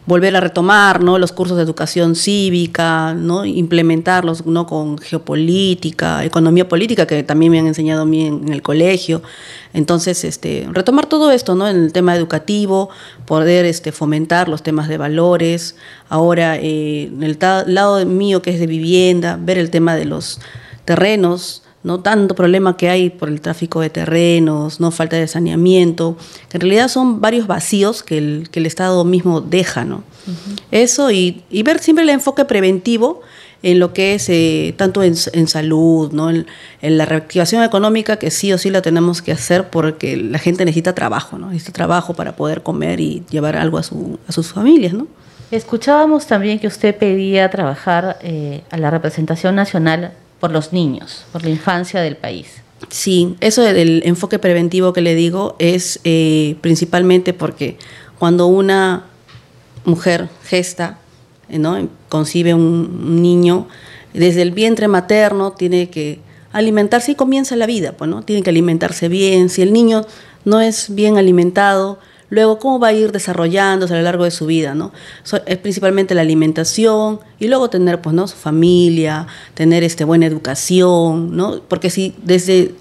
volver 0.09 0.35
a 0.35 0.41
retomar 0.41 1.03
¿no? 1.03 1.19
los 1.19 1.31
cursos 1.31 1.55
de 1.55 1.61
educación 1.63 2.15
cívica, 2.15 3.13
¿no? 3.13 3.45
implementarlos 3.45 4.43
¿no? 4.47 4.65
con 4.65 4.97
geopolítica, 4.97 6.25
economía 6.25 6.67
política, 6.67 7.05
que 7.05 7.21
también 7.21 7.51
me 7.51 7.59
han 7.59 7.67
enseñado 7.67 8.01
a 8.01 8.05
mí 8.05 8.25
en, 8.25 8.51
el 8.51 8.63
colegio. 8.63 9.21
Entonces, 9.71 10.23
este, 10.23 10.67
retomar 10.73 11.05
todo 11.05 11.31
esto 11.31 11.53
¿no? 11.53 11.69
en 11.69 11.83
el 11.83 11.93
tema 11.93 12.15
educativo, 12.15 12.89
poder 13.27 13.65
este, 13.65 13.91
fomentar 13.91 14.49
los 14.49 14.63
temas 14.63 14.87
de 14.87 14.97
valores. 14.97 15.75
Ahora, 16.09 16.57
eh, 16.57 17.03
en 17.03 17.21
el 17.21 17.37
lado 17.67 18.03
mío 18.07 18.41
que 18.41 18.49
es 18.49 18.59
de 18.59 18.65
vivienda, 18.65 19.37
ver 19.39 19.59
el 19.59 19.69
tema 19.69 19.95
de 19.95 20.05
los 20.05 20.41
terrenos, 20.85 21.61
no 21.83 22.01
tanto 22.01 22.35
problema 22.35 22.75
que 22.75 22.89
hay 22.89 23.09
por 23.09 23.29
el 23.29 23.39
tráfico 23.39 23.79
de 23.79 23.89
terrenos, 23.89 24.79
no 24.79 24.91
falta 24.91 25.15
de 25.15 25.27
saneamiento, 25.27 26.17
que 26.49 26.57
en 26.57 26.61
realidad 26.61 26.89
son 26.89 27.21
varios 27.21 27.47
vacíos 27.47 28.03
que 28.03 28.17
el, 28.17 28.49
que 28.51 28.59
el 28.59 28.65
Estado 28.65 29.05
mismo 29.05 29.41
deja, 29.41 29.85
¿no? 29.85 30.03
Eso 30.71 31.09
y, 31.11 31.43
ver 31.63 31.79
siempre 31.79 32.03
el 32.03 32.09
enfoque 32.09 32.45
preventivo 32.45 33.21
en 33.63 33.79
lo 33.79 33.93
que 33.93 34.13
es 34.13 34.29
eh, 34.29 34.73
tanto 34.77 35.03
en, 35.03 35.15
salud, 35.15 36.11
¿no? 36.11 36.29
En, 36.29 36.45
la 36.81 37.05
reactivación 37.05 37.63
económica 37.63 38.17
que 38.17 38.29
sí 38.29 38.51
o 38.53 38.57
sí 38.57 38.69
la 38.69 38.81
tenemos 38.81 39.21
que 39.21 39.31
hacer 39.31 39.69
porque 39.69 40.17
la 40.17 40.37
gente 40.37 40.65
necesita 40.65 40.93
trabajo, 40.93 41.37
¿no? 41.37 41.47
Necesita 41.47 41.73
trabajo 41.73 42.13
para 42.13 42.35
poder 42.35 42.61
comer 42.61 42.99
y 42.99 43.23
llevar 43.29 43.55
algo 43.55 43.77
a, 43.77 43.83
su, 43.83 44.19
a 44.27 44.31
sus 44.31 44.51
familias, 44.53 44.93
¿no? 44.93 45.07
Escuchábamos 45.51 46.27
también 46.27 46.59
que 46.59 46.67
usted 46.67 46.95
pedía 46.95 47.49
trabajar 47.49 48.19
eh, 48.21 48.61
a 48.69 48.77
la 48.77 48.91
representación 48.91 49.55
nacional 49.55 50.13
por 50.39 50.51
los 50.51 50.73
niños, 50.73 51.25
por 51.31 51.43
la 51.43 51.49
infancia 51.49 52.01
del 52.01 52.15
país. 52.15 52.47
Sí, 52.89 53.35
eso 53.41 53.61
del 53.61 54.01
enfoque 54.05 54.39
preventivo 54.39 54.93
que 54.93 55.01
le 55.01 55.13
digo 55.15 55.55
es 55.59 55.99
eh, 56.05 56.55
principalmente 56.61 57.33
porque 57.33 57.77
cuando 58.17 58.47
una 58.47 59.05
mujer 59.83 60.29
gesta, 60.43 60.99
eh, 61.49 61.59
¿no? 61.59 61.89
concibe 62.07 62.53
un 62.53 63.21
niño, 63.21 63.67
desde 64.13 64.41
el 64.41 64.51
vientre 64.51 64.87
materno 64.87 65.51
tiene 65.51 65.89
que 65.89 66.19
alimentarse 66.51 67.11
y 67.11 67.15
comienza 67.15 67.55
la 67.55 67.65
vida, 67.65 67.91
pues, 67.93 68.09
¿no? 68.09 68.23
Tiene 68.23 68.41
que 68.41 68.49
alimentarse 68.49 69.07
bien. 69.07 69.49
Si 69.49 69.61
el 69.61 69.71
niño 69.71 70.05
no 70.45 70.61
es 70.61 70.93
bien 70.95 71.17
alimentado, 71.17 71.99
Luego, 72.29 72.59
¿cómo 72.59 72.79
va 72.79 72.89
a 72.89 72.93
ir 72.93 73.11
desarrollándose 73.11 73.93
a 73.93 73.97
lo 73.97 74.03
largo 74.03 74.23
de 74.23 74.31
su 74.31 74.45
vida? 74.45 74.75
¿no? 74.75 74.91
es 75.45 75.57
principalmente 75.57 76.13
la 76.13 76.21
alimentación 76.21 77.19
y 77.39 77.47
luego 77.47 77.69
tener 77.69 78.01
pues, 78.01 78.13
¿no? 78.13 78.27
su 78.27 78.35
familia, 78.35 79.27
tener 79.55 79.83
este, 79.83 80.03
buena 80.03 80.25
educación, 80.25 81.35
¿no? 81.35 81.61
porque 81.67 81.89
si 81.89 82.15
desde 82.21 82.75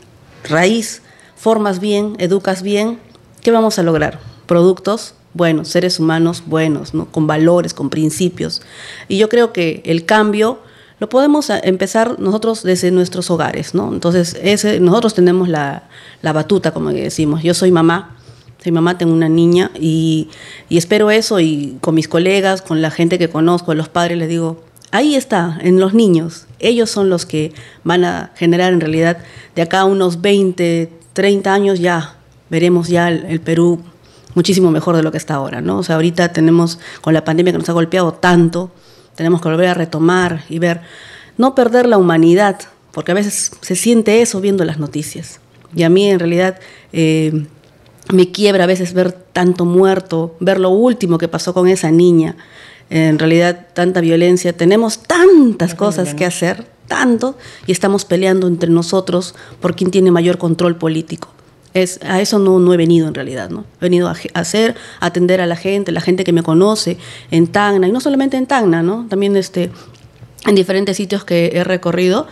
raíz 0.45 1.02
formas 1.37 1.81
bien, 1.81 2.14
educas 2.19 2.62
bien, 2.62 2.99
¿qué 3.43 3.50
vamos 3.50 3.78
a 3.78 3.83
lograr? 3.83 4.21
Productos 4.47 5.14
buenos, 5.35 5.69
seres 5.69 5.99
humanos 5.99 6.43
buenos, 6.47 6.95
¿no? 6.95 7.07
con 7.07 7.26
valores, 7.26 7.73
con 7.73 7.90
principios. 7.90 8.61
Y 9.09 9.19
yo 9.19 9.28
creo 9.28 9.52
que 9.52 9.83
el 9.87 10.05
cambio 10.05 10.59
lo 11.00 11.09
podemos 11.09 11.49
empezar 11.50 12.19
nosotros 12.19 12.64
desde 12.64 12.90
nuestros 12.90 13.31
hogares. 13.31 13.75
¿no? 13.75 13.93
Entonces, 13.93 14.37
ese, 14.43 14.81
nosotros 14.81 15.14
tenemos 15.14 15.49
la, 15.49 15.88
la 16.23 16.33
batuta, 16.33 16.73
como 16.73 16.90
decimos. 16.90 17.43
Yo 17.43 17.55
soy 17.55 17.71
mamá, 17.71 18.17
soy 18.62 18.72
mamá, 18.72 18.98
tengo 18.98 19.12
una 19.12 19.28
niña 19.28 19.70
y, 19.78 20.28
espero 20.70 21.10
eso 21.10 21.40
y 21.40 21.78
con 21.80 21.94
mis 21.94 22.08
colegas, 22.08 22.62
con 22.62 22.82
la 22.82 22.90
gente 22.90 23.18
que 23.18 23.28
conozco, 23.28 23.74
los 23.74 23.88
padres, 23.88 24.18
les 24.18 24.28
digo, 24.28 24.62
ahí 24.90 25.14
está, 25.14 25.58
en 25.62 25.78
los 25.78 25.94
niños. 25.94 26.46
Ellos 26.58 26.90
son 26.90 27.08
los 27.08 27.24
que 27.24 27.52
van 27.84 28.04
a 28.04 28.32
generar 28.34 28.72
en 28.72 28.80
realidad 28.80 29.18
de 29.54 29.62
acá 29.62 29.84
unos 29.84 30.20
20, 30.20 30.90
30 31.12 31.52
años 31.52 31.80
ya 31.80 32.16
veremos 32.50 32.88
ya 32.88 33.08
el, 33.10 33.40
Perú 33.40 33.82
muchísimo 34.34 34.70
mejor 34.70 34.96
de 34.96 35.02
lo 35.02 35.10
que 35.12 35.18
está 35.18 35.34
ahora, 35.34 35.60
¿no? 35.60 35.78
O 35.78 35.82
sea, 35.82 35.96
ahorita 35.96 36.32
tenemos 36.32 36.78
con 37.00 37.14
la 37.14 37.24
pandemia 37.24 37.52
que 37.52 37.58
nos 37.58 37.68
ha 37.68 37.72
golpeado 37.72 38.12
tanto, 38.12 38.70
tenemos 39.14 39.40
que 39.40 39.48
volver 39.48 39.68
a 39.68 39.74
retomar 39.74 40.44
y 40.48 40.58
ver, 40.58 40.80
no 41.36 41.54
perder 41.54 41.86
la 41.86 41.98
humanidad, 41.98 42.58
porque 42.92 43.12
a 43.12 43.14
veces 43.14 43.52
se 43.60 43.76
siente 43.76 44.22
eso 44.22 44.40
viendo 44.40 44.64
las 44.64 44.78
noticias. 44.78 45.40
Y 45.74 45.82
a 45.82 45.90
mí 45.90 46.08
en 46.08 46.18
realidad 46.18 46.58
eh, 46.92 47.46
me 48.12 48.30
quiebra 48.30 48.64
a 48.64 48.66
veces 48.66 48.94
ver 48.94 49.12
tanto 49.12 49.64
muerto, 49.64 50.36
ver 50.40 50.58
lo 50.58 50.70
último 50.70 51.18
que 51.18 51.28
pasó 51.28 51.54
con 51.54 51.68
esa 51.68 51.90
niña. 51.90 52.36
En 52.90 53.18
realidad, 53.18 53.66
tanta 53.74 54.00
violencia. 54.00 54.54
Tenemos 54.54 55.00
tantas 55.00 55.74
cosas 55.74 56.14
que 56.14 56.24
hacer, 56.24 56.66
tanto, 56.86 57.36
y 57.66 57.72
estamos 57.72 58.06
peleando 58.06 58.46
entre 58.46 58.70
nosotros 58.70 59.34
por 59.60 59.76
quién 59.76 59.90
tiene 59.90 60.10
mayor 60.10 60.38
control 60.38 60.76
político. 60.76 61.28
Es, 61.74 62.00
a 62.02 62.20
eso 62.22 62.38
no, 62.38 62.58
no 62.58 62.72
he 62.72 62.78
venido 62.78 63.06
en 63.06 63.14
realidad, 63.14 63.50
¿no? 63.50 63.66
He 63.78 63.84
venido 63.84 64.08
a, 64.08 64.16
hacer, 64.32 64.74
a 65.00 65.06
atender 65.06 65.42
a 65.42 65.46
la 65.46 65.54
gente, 65.54 65.92
la 65.92 66.00
gente 66.00 66.24
que 66.24 66.32
me 66.32 66.42
conoce 66.42 66.96
en 67.30 67.46
Tacna, 67.46 67.88
y 67.88 67.92
no 67.92 68.00
solamente 68.00 68.38
en 68.38 68.46
Tacna, 68.46 68.82
¿no? 68.82 69.06
También 69.10 69.36
este, 69.36 69.70
en 70.46 70.54
diferentes 70.54 70.96
sitios 70.96 71.24
que 71.24 71.52
he 71.52 71.64
recorrido 71.64 72.26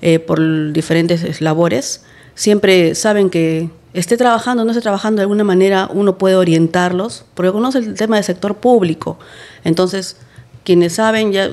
eh, 0.00 0.18
por 0.20 0.72
diferentes 0.72 1.42
labores. 1.42 2.02
Siempre 2.34 2.94
saben 2.94 3.28
que 3.28 3.68
esté 3.94 4.16
trabajando 4.16 4.62
o 4.62 4.64
no 4.64 4.72
esté 4.72 4.82
trabajando, 4.82 5.20
de 5.20 5.22
alguna 5.22 5.44
manera 5.44 5.88
uno 5.92 6.18
puede 6.18 6.36
orientarlos, 6.36 7.24
porque 7.34 7.52
conoce 7.52 7.78
el 7.78 7.94
tema 7.94 8.16
del 8.16 8.24
sector 8.24 8.56
público. 8.56 9.18
Entonces, 9.64 10.16
quienes 10.64 10.94
saben, 10.94 11.32
ya 11.32 11.50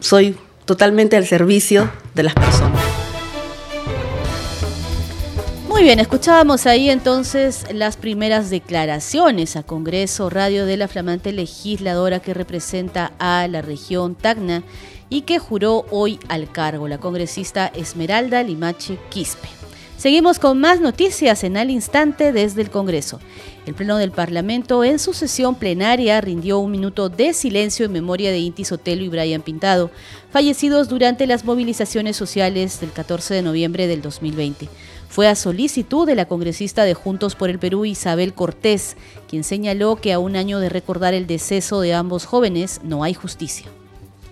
soy 0.00 0.36
totalmente 0.64 1.16
al 1.16 1.26
servicio 1.26 1.90
de 2.14 2.22
las 2.24 2.34
personas. 2.34 2.80
Muy 5.68 5.84
bien, 5.84 6.00
escuchábamos 6.00 6.66
ahí 6.66 6.90
entonces 6.90 7.64
las 7.72 7.96
primeras 7.96 8.50
declaraciones 8.50 9.56
a 9.56 9.62
Congreso 9.62 10.28
Radio 10.28 10.66
de 10.66 10.76
la 10.76 10.86
flamante 10.86 11.32
legisladora 11.32 12.20
que 12.20 12.34
representa 12.34 13.12
a 13.18 13.48
la 13.48 13.62
región 13.62 14.14
Tacna 14.14 14.62
y 15.08 15.22
que 15.22 15.38
juró 15.38 15.86
hoy 15.90 16.20
al 16.28 16.52
cargo, 16.52 16.88
la 16.88 16.98
congresista 16.98 17.66
Esmeralda 17.74 18.42
Limache 18.42 18.98
Quispe. 19.08 19.61
Seguimos 20.02 20.40
con 20.40 20.58
más 20.58 20.80
noticias 20.80 21.44
en 21.44 21.56
al 21.56 21.70
instante 21.70 22.32
desde 22.32 22.60
el 22.60 22.70
Congreso. 22.70 23.20
El 23.66 23.74
Pleno 23.74 23.98
del 23.98 24.10
Parlamento 24.10 24.82
en 24.82 24.98
su 24.98 25.12
sesión 25.12 25.54
plenaria 25.54 26.20
rindió 26.20 26.58
un 26.58 26.72
minuto 26.72 27.08
de 27.08 27.32
silencio 27.32 27.86
en 27.86 27.92
memoria 27.92 28.32
de 28.32 28.38
Inti 28.38 28.64
Sotelo 28.64 29.04
y 29.04 29.08
Brian 29.08 29.42
Pintado, 29.42 29.92
fallecidos 30.32 30.88
durante 30.88 31.28
las 31.28 31.44
movilizaciones 31.44 32.16
sociales 32.16 32.80
del 32.80 32.90
14 32.90 33.32
de 33.32 33.42
noviembre 33.42 33.86
del 33.86 34.02
2020. 34.02 34.68
Fue 35.08 35.28
a 35.28 35.36
solicitud 35.36 36.04
de 36.04 36.16
la 36.16 36.24
congresista 36.24 36.82
de 36.82 36.94
Juntos 36.94 37.36
por 37.36 37.48
el 37.48 37.60
Perú, 37.60 37.84
Isabel 37.84 38.34
Cortés, 38.34 38.96
quien 39.28 39.44
señaló 39.44 39.94
que 39.94 40.12
a 40.12 40.18
un 40.18 40.34
año 40.34 40.58
de 40.58 40.68
recordar 40.68 41.14
el 41.14 41.28
deceso 41.28 41.80
de 41.80 41.94
ambos 41.94 42.24
jóvenes 42.26 42.80
no 42.82 43.04
hay 43.04 43.14
justicia. 43.14 43.66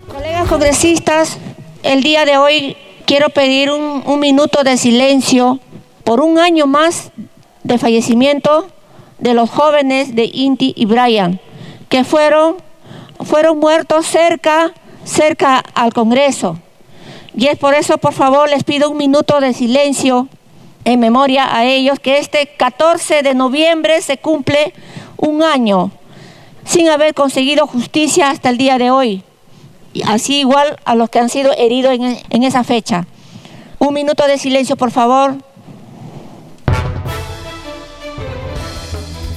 Colega 0.09 0.31
Señores 0.31 0.49
congresistas, 0.49 1.39
el 1.85 2.03
día 2.03 2.25
de 2.25 2.39
hoy 2.39 2.77
quiero 3.11 3.31
pedir 3.31 3.73
un, 3.73 4.21
minuto 4.21 4.63
de 4.63 4.77
silencio 4.77 5.59
por 6.05 6.21
un 6.21 6.39
año 6.39 6.69
más 6.69 7.11
de 7.65 7.77
fallecimiento 7.77 8.69
de 9.19 9.35
los 9.35 9.51
jóvenes 9.51 10.15
de 10.15 10.31
Inti 10.33 10.75
y 10.77 10.87
Brian, 10.87 11.41
que 11.89 12.05
fueron, 12.05 12.59
fueron 13.25 13.59
muertos 13.59 14.07
cerca, 14.07 14.73
cerca 15.03 15.59
al 15.75 15.93
Congreso. 15.93 16.61
Y 17.37 17.49
es 17.49 17.59
por 17.59 17.75
eso, 17.75 17.99
por 17.99 18.13
favor, 18.13 18.49
les 18.49 18.63
pido 18.63 18.89
un 18.89 18.97
minuto 18.97 19.41
de 19.41 19.55
silencio 19.55 20.29
en 20.85 21.01
memoria 21.01 21.53
a 21.53 21.65
ellos, 21.65 21.99
que 21.99 22.19
este 22.19 22.47
14 22.57 23.25
de 23.25 23.35
noviembre 23.35 24.03
se 24.03 24.19
cumple 24.19 24.73
un 25.17 25.43
año 25.43 25.91
sin 26.65 26.89
haber 26.89 27.15
conseguido 27.15 27.67
justicia 27.67 28.31
hasta 28.31 28.51
el 28.51 28.57
día 28.57 28.79
de 28.79 28.93
hoy. 28.93 29.25
Así 30.05 30.41
igual 30.41 30.79
a 30.85 30.95
los 30.95 31.11
que 31.11 31.19
han 31.19 31.29
sido 31.29 31.53
heridos 31.57 31.95
en, 31.95 32.19
en 32.31 32.43
esa 32.43 32.65
fecha. 32.65 33.07
Un 33.79 33.95
minuto 33.95 34.27
de 34.27 34.39
silencio, 34.39 34.77
por 34.77 34.91
favor. 34.91 35.37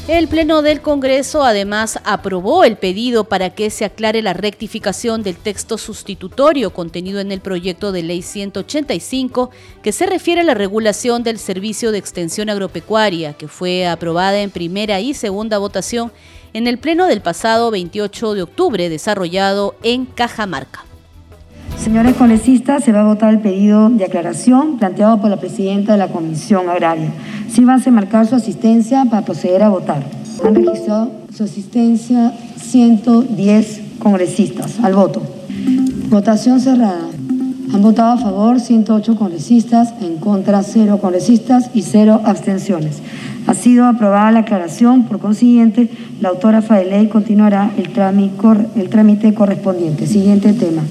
El 0.09 0.27
Pleno 0.27 0.61
del 0.61 0.81
Congreso 0.81 1.43
además 1.43 1.97
aprobó 2.03 2.65
el 2.65 2.75
pedido 2.75 3.23
para 3.23 3.51
que 3.51 3.69
se 3.69 3.85
aclare 3.85 4.21
la 4.21 4.33
rectificación 4.33 5.23
del 5.23 5.37
texto 5.37 5.77
sustitutorio 5.77 6.73
contenido 6.73 7.21
en 7.21 7.31
el 7.31 7.39
proyecto 7.39 7.93
de 7.93 8.03
ley 8.03 8.21
185 8.21 9.49
que 9.81 9.93
se 9.93 10.05
refiere 10.05 10.41
a 10.41 10.43
la 10.43 10.55
regulación 10.55 11.23
del 11.23 11.39
servicio 11.39 11.93
de 11.93 11.99
extensión 11.99 12.49
agropecuaria 12.49 13.31
que 13.31 13.47
fue 13.47 13.87
aprobada 13.87 14.41
en 14.41 14.51
primera 14.51 14.99
y 14.99 15.13
segunda 15.13 15.57
votación 15.57 16.11
en 16.53 16.67
el 16.67 16.77
Pleno 16.77 17.07
del 17.07 17.21
pasado 17.21 17.71
28 17.71 18.35
de 18.35 18.43
octubre 18.43 18.89
desarrollado 18.89 19.75
en 19.83 20.05
Cajamarca. 20.05 20.85
Señores 21.77 22.15
congresistas, 22.15 22.83
se 22.83 22.91
va 22.91 23.01
a 23.01 23.05
votar 23.05 23.33
el 23.33 23.39
pedido 23.39 23.89
de 23.89 24.05
aclaración 24.05 24.77
planteado 24.77 25.19
por 25.19 25.29
la 25.29 25.37
presidenta 25.37 25.93
de 25.93 25.97
la 25.97 26.07
Comisión 26.07 26.69
Agraria. 26.69 27.11
Sírvanse 27.49 27.91
marcar 27.91 28.27
su 28.27 28.35
asistencia 28.35 29.03
para 29.09 29.25
proceder 29.25 29.63
a 29.63 29.69
votar. 29.69 30.03
Han 30.45 30.55
registrado 30.55 31.11
su 31.35 31.43
asistencia 31.43 32.33
110 32.57 33.81
congresistas 33.99 34.79
al 34.81 34.93
voto. 34.93 35.21
Votación 36.09 36.59
cerrada. 36.59 37.09
Han 37.73 37.81
votado 37.81 38.11
a 38.11 38.17
favor 38.17 38.59
108 38.59 39.15
congresistas, 39.15 39.93
en 39.99 40.17
contra 40.17 40.61
0 40.61 40.99
congresistas 41.01 41.71
y 41.73 41.81
0 41.81 42.21
abstenciones. 42.23 43.01
Ha 43.45 43.53
sido 43.53 43.85
aprobada 43.85 44.31
la 44.31 44.39
aclaración, 44.39 45.03
por 45.03 45.19
consiguiente, 45.19 45.89
la 46.21 46.29
autógrafa 46.29 46.77
de 46.77 46.85
ley 46.85 47.07
continuará 47.07 47.71
el 47.77 47.89
trámite, 47.89 48.35
el 48.75 48.89
trámite 48.89 49.33
correspondiente. 49.33 50.07
Siguiente 50.07 50.53
tema. 50.53 50.81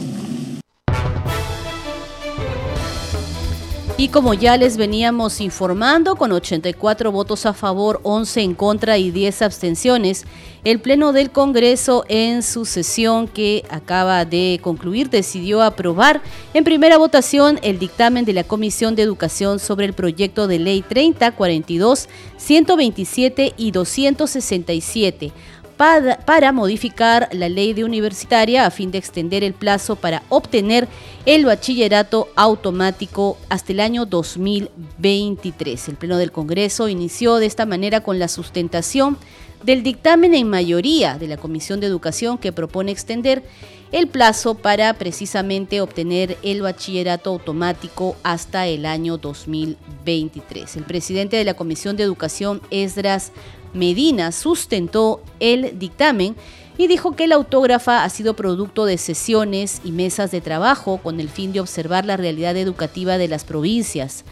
Y 4.02 4.08
como 4.08 4.34
ya 4.34 4.56
les 4.56 4.78
veníamos 4.78 5.40
informando, 5.40 6.16
con 6.16 6.32
84 6.32 7.12
votos 7.12 7.46
a 7.46 7.52
favor, 7.52 8.00
11 8.02 8.40
en 8.40 8.54
contra 8.54 8.98
y 8.98 9.12
10 9.12 9.42
abstenciones, 9.42 10.24
el 10.64 10.80
Pleno 10.80 11.12
del 11.12 11.30
Congreso 11.30 12.04
en 12.08 12.42
su 12.42 12.64
sesión 12.64 13.28
que 13.28 13.64
acaba 13.70 14.24
de 14.24 14.58
concluir 14.60 15.08
decidió 15.08 15.62
aprobar 15.62 16.20
en 16.52 16.64
primera 16.64 16.98
votación 16.98 17.60
el 17.62 17.78
dictamen 17.78 18.24
de 18.24 18.32
la 18.32 18.42
Comisión 18.42 18.96
de 18.96 19.02
Educación 19.02 19.60
sobre 19.60 19.86
el 19.86 19.92
proyecto 19.92 20.48
de 20.48 20.58
ley 20.58 20.82
30, 20.82 21.30
42, 21.30 22.08
127 22.38 23.54
y 23.56 23.70
267 23.70 25.32
para, 25.76 26.52
modificar 26.52 27.28
la 27.32 27.48
ley 27.48 27.72
de 27.72 27.84
universitaria 27.84 28.66
a 28.66 28.70
fin 28.70 28.92
de 28.92 28.98
extender 28.98 29.42
el 29.42 29.52
plazo 29.52 29.96
para 29.96 30.22
obtener 30.28 30.86
el 31.24 31.44
bachillerato 31.44 32.28
automático 32.34 33.38
hasta 33.48 33.72
el 33.72 33.80
año 33.80 34.06
2023. 34.06 35.88
El 35.88 35.96
Pleno 35.96 36.16
del 36.16 36.32
Congreso 36.32 36.88
inició 36.88 37.36
de 37.36 37.46
esta 37.46 37.64
manera 37.64 38.00
con 38.00 38.18
la 38.18 38.26
sustentación 38.26 39.16
del 39.62 39.84
dictamen 39.84 40.34
en 40.34 40.48
mayoría 40.48 41.18
de 41.18 41.28
la 41.28 41.36
Comisión 41.36 41.78
de 41.78 41.86
Educación 41.86 42.38
que 42.38 42.52
propone 42.52 42.90
extender 42.90 43.44
el 43.92 44.08
plazo 44.08 44.56
para 44.56 44.94
precisamente 44.94 45.80
obtener 45.80 46.38
el 46.42 46.62
bachillerato 46.62 47.30
automático 47.30 48.16
hasta 48.24 48.66
el 48.66 48.84
año 48.84 49.16
2023. 49.16 50.76
El 50.76 50.84
presidente 50.84 51.36
de 51.36 51.44
la 51.44 51.54
Comisión 51.54 51.96
de 51.96 52.02
Educación, 52.02 52.60
Esdras 52.70 53.30
Medina 53.74 54.32
sustentó 54.32 55.22
el 55.38 55.78
dictamen 55.78 56.34
y 56.82 56.88
dijo 56.88 57.12
que 57.12 57.28
la 57.28 57.36
autógrafa 57.36 58.02
ha 58.02 58.10
sido 58.10 58.34
producto 58.34 58.86
de 58.86 58.98
sesiones 58.98 59.80
y 59.84 59.92
mesas 59.92 60.32
de 60.32 60.40
trabajo 60.40 60.98
con 60.98 61.20
el 61.20 61.28
fin 61.28 61.52
de 61.52 61.60
observar 61.60 62.04
la 62.04 62.16
realidad 62.16 62.56
educativa 62.56 63.18
de 63.18 63.28
las 63.28 63.44
provincias. 63.44 64.24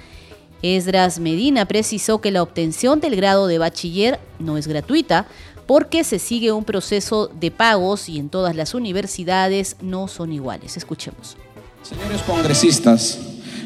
Esdras 0.61 1.21
Medina 1.21 1.67
precisó 1.67 2.21
que 2.21 2.33
la 2.33 2.43
obtención 2.43 2.99
del 2.99 3.15
grado 3.15 3.47
de 3.47 3.59
bachiller 3.59 4.19
no 4.41 4.59
es 4.59 4.67
gratuita 4.67 5.29
porque 5.67 6.03
se 6.03 6.19
sigue 6.19 6.51
un 6.51 6.65
proceso 6.65 7.29
de 7.29 7.53
pagos 7.53 8.09
y 8.09 8.19
en 8.19 8.29
todas 8.29 8.57
las 8.57 8.75
universidades 8.75 9.77
no 9.81 10.09
son 10.09 10.33
iguales. 10.33 10.77
Escuchemos. 10.77 11.37
Señores 11.85 12.21
congresistas, 12.23 13.21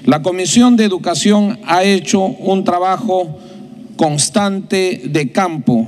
la 0.04 0.20
Comisión 0.20 0.76
de 0.76 0.84
Educación 0.84 1.58
ha 1.64 1.84
hecho 1.84 2.20
un 2.20 2.64
trabajo 2.64 3.38
constante 3.96 5.00
de 5.06 5.32
campo 5.32 5.86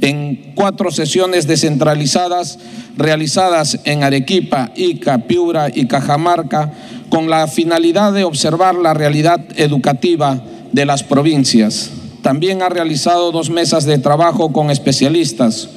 en 0.00 0.52
cuatro 0.54 0.90
sesiones 0.90 1.46
descentralizadas 1.46 2.58
realizadas 2.96 3.78
en 3.84 4.02
Arequipa, 4.02 4.72
Ica, 4.76 5.18
Piura 5.26 5.68
y 5.72 5.86
Cajamarca 5.86 6.72
con 7.08 7.30
la 7.30 7.46
finalidad 7.48 8.12
de 8.12 8.24
observar 8.24 8.74
la 8.74 8.94
realidad 8.94 9.40
educativa 9.56 10.42
de 10.72 10.84
las 10.84 11.02
provincias. 11.02 11.90
También 12.22 12.62
ha 12.62 12.68
realizado 12.68 13.32
dos 13.32 13.50
mesas 13.50 13.84
de 13.84 13.98
trabajo 13.98 14.52
con 14.52 14.70
especialistas. 14.70 15.68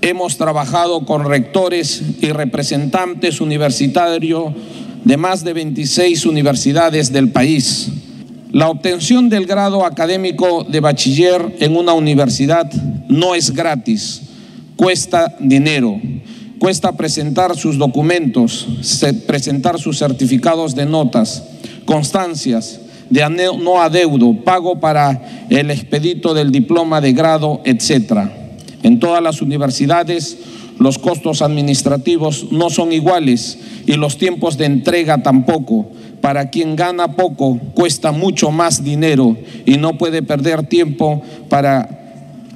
Hemos 0.00 0.36
trabajado 0.36 1.04
con 1.04 1.24
rectores 1.24 2.02
y 2.20 2.32
representantes 2.32 3.40
universitarios 3.40 4.52
de 5.04 5.16
más 5.16 5.44
de 5.44 5.52
26 5.52 6.26
universidades 6.26 7.12
del 7.12 7.30
país 7.30 7.90
la 8.52 8.68
obtención 8.68 9.30
del 9.30 9.46
grado 9.46 9.86
académico 9.86 10.64
de 10.64 10.80
bachiller 10.80 11.56
en 11.60 11.74
una 11.74 11.94
universidad 11.94 12.70
no 13.12 13.34
es 13.34 13.52
gratis, 13.52 14.22
cuesta 14.76 15.36
dinero, 15.38 16.00
cuesta 16.58 16.92
presentar 16.92 17.56
sus 17.56 17.78
documentos, 17.78 18.66
presentar 19.26 19.78
sus 19.78 19.98
certificados 19.98 20.74
de 20.74 20.86
notas, 20.86 21.44
constancias 21.84 22.80
de 23.10 23.28
no 23.62 23.82
adeudo, 23.82 24.34
pago 24.42 24.80
para 24.80 25.46
el 25.50 25.70
expedito 25.70 26.32
del 26.32 26.50
diploma 26.50 27.00
de 27.00 27.12
grado, 27.12 27.60
etc. 27.64 28.30
En 28.82 28.98
todas 28.98 29.22
las 29.22 29.42
universidades 29.42 30.38
los 30.78 30.98
costos 30.98 31.42
administrativos 31.42 32.50
no 32.50 32.70
son 32.70 32.92
iguales 32.92 33.58
y 33.86 33.92
los 33.94 34.16
tiempos 34.16 34.56
de 34.56 34.64
entrega 34.64 35.22
tampoco 35.22 35.88
para 36.22 36.50
quien 36.50 36.76
gana 36.76 37.14
poco 37.14 37.58
cuesta 37.74 38.12
mucho 38.12 38.50
más 38.50 38.82
dinero 38.82 39.36
y 39.66 39.76
no 39.76 39.98
puede 39.98 40.22
perder 40.22 40.66
tiempo 40.66 41.22
para 41.48 42.01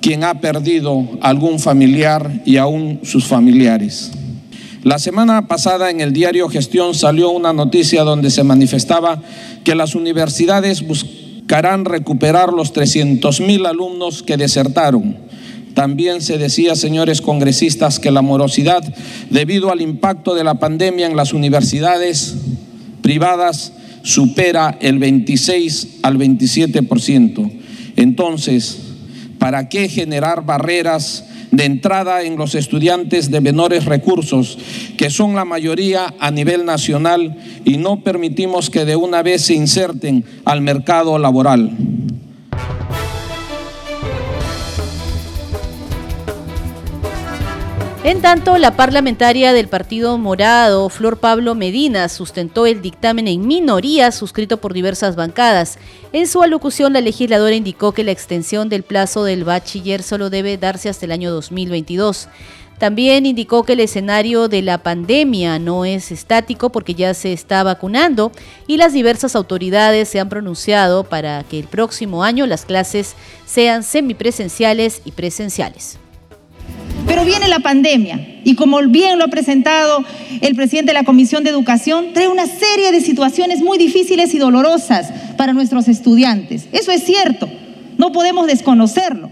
quien 0.06 0.22
ha 0.22 0.40
perdido 0.40 1.04
algún 1.20 1.58
familiar 1.58 2.40
y 2.44 2.58
aún 2.58 3.00
sus 3.02 3.24
familiares. 3.24 4.12
La 4.84 5.00
semana 5.00 5.48
pasada 5.48 5.90
en 5.90 6.00
el 6.00 6.12
diario 6.12 6.48
Gestión 6.48 6.94
salió 6.94 7.30
una 7.30 7.52
noticia 7.52 8.04
donde 8.04 8.30
se 8.30 8.44
manifestaba 8.44 9.20
que 9.64 9.74
las 9.74 9.96
universidades 9.96 10.86
buscarán 10.86 11.84
recuperar 11.84 12.52
los 12.52 12.72
300 12.72 13.40
mil 13.40 13.66
alumnos 13.66 14.22
que 14.22 14.36
desertaron. 14.36 15.16
También 15.74 16.22
se 16.22 16.38
decía, 16.38 16.76
señores 16.76 17.20
congresistas, 17.20 17.98
que 17.98 18.12
la 18.12 18.22
morosidad, 18.22 18.84
debido 19.30 19.72
al 19.72 19.80
impacto 19.80 20.36
de 20.36 20.44
la 20.44 20.60
pandemia 20.60 21.08
en 21.08 21.16
las 21.16 21.32
universidades, 21.32 22.36
privadas 23.02 23.72
supera 24.04 24.78
el 24.80 25.00
26 25.00 25.98
al 26.04 26.16
27%. 26.16 27.50
Entonces, 27.96 28.85
¿para 29.38 29.68
qué 29.68 29.88
generar 29.88 30.44
barreras 30.44 31.24
de 31.50 31.64
entrada 31.64 32.22
en 32.22 32.36
los 32.36 32.54
estudiantes 32.54 33.30
de 33.30 33.40
menores 33.40 33.84
recursos, 33.84 34.58
que 34.96 35.10
son 35.10 35.34
la 35.34 35.44
mayoría 35.44 36.14
a 36.18 36.30
nivel 36.30 36.64
nacional, 36.64 37.36
y 37.64 37.76
no 37.76 38.00
permitimos 38.00 38.70
que 38.70 38.84
de 38.84 38.96
una 38.96 39.22
vez 39.22 39.42
se 39.42 39.54
inserten 39.54 40.24
al 40.44 40.60
mercado 40.60 41.18
laboral? 41.18 41.70
En 48.06 48.22
tanto, 48.22 48.56
la 48.56 48.76
parlamentaria 48.76 49.52
del 49.52 49.66
Partido 49.66 50.16
Morado, 50.16 50.88
Flor 50.90 51.18
Pablo 51.18 51.56
Medina, 51.56 52.08
sustentó 52.08 52.64
el 52.64 52.80
dictamen 52.80 53.26
en 53.26 53.48
minoría 53.48 54.12
suscrito 54.12 54.58
por 54.58 54.74
diversas 54.74 55.16
bancadas. 55.16 55.76
En 56.12 56.28
su 56.28 56.40
alocución, 56.40 56.92
la 56.92 57.00
legisladora 57.00 57.56
indicó 57.56 57.90
que 57.90 58.04
la 58.04 58.12
extensión 58.12 58.68
del 58.68 58.84
plazo 58.84 59.24
del 59.24 59.42
bachiller 59.42 60.04
solo 60.04 60.30
debe 60.30 60.56
darse 60.56 60.88
hasta 60.88 61.04
el 61.04 61.10
año 61.10 61.32
2022. 61.32 62.28
También 62.78 63.26
indicó 63.26 63.64
que 63.64 63.72
el 63.72 63.80
escenario 63.80 64.46
de 64.46 64.62
la 64.62 64.84
pandemia 64.84 65.58
no 65.58 65.84
es 65.84 66.12
estático 66.12 66.70
porque 66.70 66.94
ya 66.94 67.12
se 67.12 67.32
está 67.32 67.64
vacunando 67.64 68.30
y 68.68 68.76
las 68.76 68.92
diversas 68.92 69.34
autoridades 69.34 70.08
se 70.08 70.20
han 70.20 70.28
pronunciado 70.28 71.02
para 71.02 71.42
que 71.42 71.58
el 71.58 71.66
próximo 71.66 72.22
año 72.22 72.46
las 72.46 72.66
clases 72.66 73.16
sean 73.46 73.82
semipresenciales 73.82 75.02
y 75.04 75.10
presenciales. 75.10 75.98
Pero 77.06 77.24
viene 77.24 77.48
la 77.48 77.60
pandemia 77.60 78.40
y 78.44 78.54
como 78.54 78.80
bien 78.82 79.18
lo 79.18 79.24
ha 79.24 79.28
presentado 79.28 80.04
el 80.40 80.54
presidente 80.54 80.90
de 80.90 80.98
la 80.98 81.04
Comisión 81.04 81.44
de 81.44 81.50
Educación, 81.50 82.12
trae 82.12 82.28
una 82.28 82.46
serie 82.46 82.92
de 82.92 83.00
situaciones 83.00 83.60
muy 83.60 83.78
difíciles 83.78 84.34
y 84.34 84.38
dolorosas 84.38 85.12
para 85.36 85.52
nuestros 85.52 85.88
estudiantes. 85.88 86.68
Eso 86.72 86.92
es 86.92 87.02
cierto, 87.04 87.48
no 87.98 88.12
podemos 88.12 88.46
desconocerlo. 88.46 89.30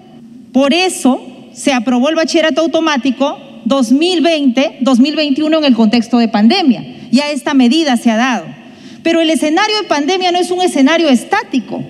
Por 0.53 0.72
eso 0.72 1.20
se 1.53 1.72
aprobó 1.72 2.09
el 2.09 2.16
bachillerato 2.16 2.61
automático 2.61 3.38
2020-2021 3.66 5.59
en 5.59 5.64
el 5.64 5.74
contexto 5.74 6.18
de 6.18 6.29
pandemia. 6.29 6.85
Ya 7.11 7.31
esta 7.31 7.55
medida 7.55 7.96
se 7.96 8.11
ha 8.11 8.16
dado. 8.16 8.46
Pero 9.03 9.20
el 9.20 9.31
escenario 9.31 9.77
de 9.77 9.88
pandemia 9.88 10.33
no 10.33 10.38
es 10.38 10.50
un 10.50 10.62
escenario 10.62 11.09
estático. 11.09 11.83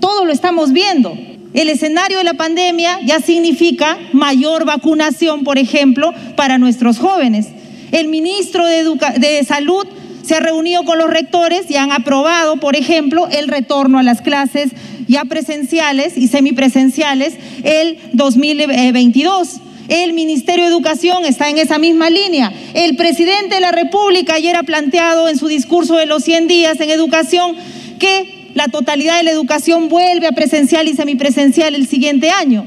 Todo 0.00 0.24
lo 0.24 0.32
estamos 0.32 0.72
viendo. 0.72 1.16
El 1.54 1.68
escenario 1.68 2.18
de 2.18 2.24
la 2.24 2.34
pandemia 2.34 2.98
ya 3.04 3.20
significa 3.20 3.96
mayor 4.12 4.64
vacunación, 4.64 5.44
por 5.44 5.56
ejemplo, 5.56 6.12
para 6.34 6.58
nuestros 6.58 6.98
jóvenes. 6.98 7.46
El 7.92 8.08
ministro 8.08 8.66
de, 8.66 9.44
Salud 9.46 9.86
se 10.24 10.34
ha 10.34 10.40
reunido 10.40 10.84
con 10.84 10.98
los 10.98 11.08
rectores 11.08 11.70
y 11.70 11.76
han 11.76 11.92
aprobado, 11.92 12.56
por 12.56 12.74
ejemplo, 12.74 13.28
el 13.30 13.46
retorno 13.46 14.00
a 14.00 14.02
las 14.02 14.20
clases 14.20 14.70
ya 15.06 15.24
presenciales 15.26 16.18
y 16.18 16.26
semipresenciales 16.26 17.34
el 17.62 17.98
2022. 18.14 19.60
El 19.86 20.12
Ministerio 20.12 20.64
de 20.64 20.70
Educación 20.70 21.24
está 21.24 21.50
en 21.50 21.58
esa 21.58 21.78
misma 21.78 22.10
línea. 22.10 22.52
El 22.72 22.96
presidente 22.96 23.54
de 23.54 23.60
la 23.60 23.70
República 23.70 24.34
ayer 24.34 24.56
ha 24.56 24.64
planteado 24.64 25.28
en 25.28 25.38
su 25.38 25.46
discurso 25.46 25.94
de 25.98 26.06
los 26.06 26.24
100 26.24 26.48
días 26.48 26.80
en 26.80 26.90
educación 26.90 27.54
que 28.00 28.43
la 28.54 28.68
totalidad 28.68 29.18
de 29.18 29.24
la 29.24 29.30
educación 29.32 29.88
vuelve 29.88 30.26
a 30.26 30.32
presencial 30.32 30.88
y 30.88 30.94
semipresencial 30.94 31.74
el 31.74 31.86
siguiente 31.86 32.30
año. 32.30 32.64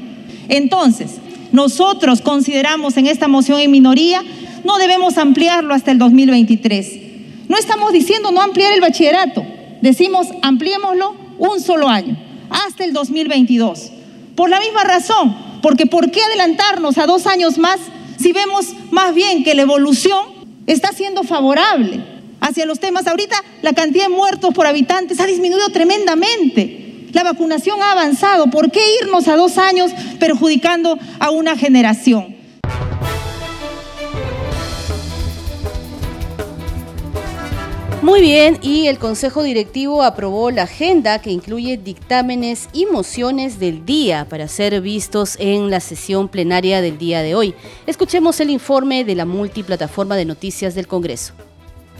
Entonces, 0.49 1.15
nosotros 1.51 2.21
consideramos 2.21 2.97
en 2.97 3.07
esta 3.07 3.27
moción 3.27 3.59
en 3.59 3.71
minoría, 3.71 4.21
no 4.63 4.77
debemos 4.77 5.17
ampliarlo 5.17 5.73
hasta 5.73 5.91
el 5.91 5.97
2023. 5.97 6.99
No 7.47 7.57
estamos 7.57 7.93
diciendo 7.93 8.31
no 8.31 8.41
ampliar 8.41 8.73
el 8.73 8.81
bachillerato, 8.81 9.45
decimos 9.81 10.27
ampliémoslo 10.41 11.15
un 11.37 11.61
solo 11.61 11.87
año, 11.87 12.17
hasta 12.49 12.83
el 12.83 12.91
2022. 12.93 13.91
Por 14.35 14.49
la 14.49 14.59
misma 14.59 14.83
razón, 14.83 15.35
porque 15.61 15.85
¿por 15.85 16.11
qué 16.11 16.21
adelantarnos 16.21 16.97
a 16.97 17.05
dos 17.05 17.25
años 17.27 17.57
más 17.57 17.79
si 18.19 18.33
vemos 18.33 18.73
más 18.91 19.15
bien 19.15 19.43
que 19.43 19.55
la 19.55 19.61
evolución 19.61 20.25
está 20.65 20.91
siendo 20.91 21.23
favorable? 21.23 22.16
Hacia 22.47 22.65
los 22.65 22.79
temas. 22.79 23.07
Ahorita 23.07 23.35
la 23.61 23.73
cantidad 23.73 24.05
de 24.05 24.15
muertos 24.15 24.53
por 24.53 24.67
habitantes 24.67 25.19
ha 25.19 25.25
disminuido 25.25 25.69
tremendamente. 25.69 27.07
La 27.13 27.23
vacunación 27.23 27.81
ha 27.81 27.91
avanzado. 27.91 28.47
¿Por 28.47 28.71
qué 28.71 28.81
irnos 29.01 29.27
a 29.27 29.35
dos 29.35 29.57
años 29.57 29.91
perjudicando 30.19 30.97
a 31.19 31.29
una 31.29 31.57
generación? 31.57 32.37
Muy 38.03 38.21
bien, 38.21 38.57
y 38.61 38.87
el 38.87 38.99
Consejo 38.99 39.43
Directivo 39.43 40.01
aprobó 40.01 40.49
la 40.49 40.63
agenda 40.63 41.19
que 41.19 41.31
incluye 41.31 41.77
dictámenes 41.77 42.69
y 42.71 42.85
mociones 42.85 43.59
del 43.59 43.85
día 43.85 44.27
para 44.29 44.47
ser 44.47 44.79
vistos 44.79 45.35
en 45.39 45.69
la 45.69 45.81
sesión 45.81 46.29
plenaria 46.29 46.79
del 46.81 46.97
día 46.97 47.21
de 47.21 47.35
hoy. 47.35 47.53
Escuchemos 47.85 48.39
el 48.39 48.49
informe 48.49 49.03
de 49.03 49.15
la 49.15 49.25
multiplataforma 49.25 50.15
de 50.15 50.25
noticias 50.25 50.73
del 50.73 50.87
Congreso. 50.87 51.33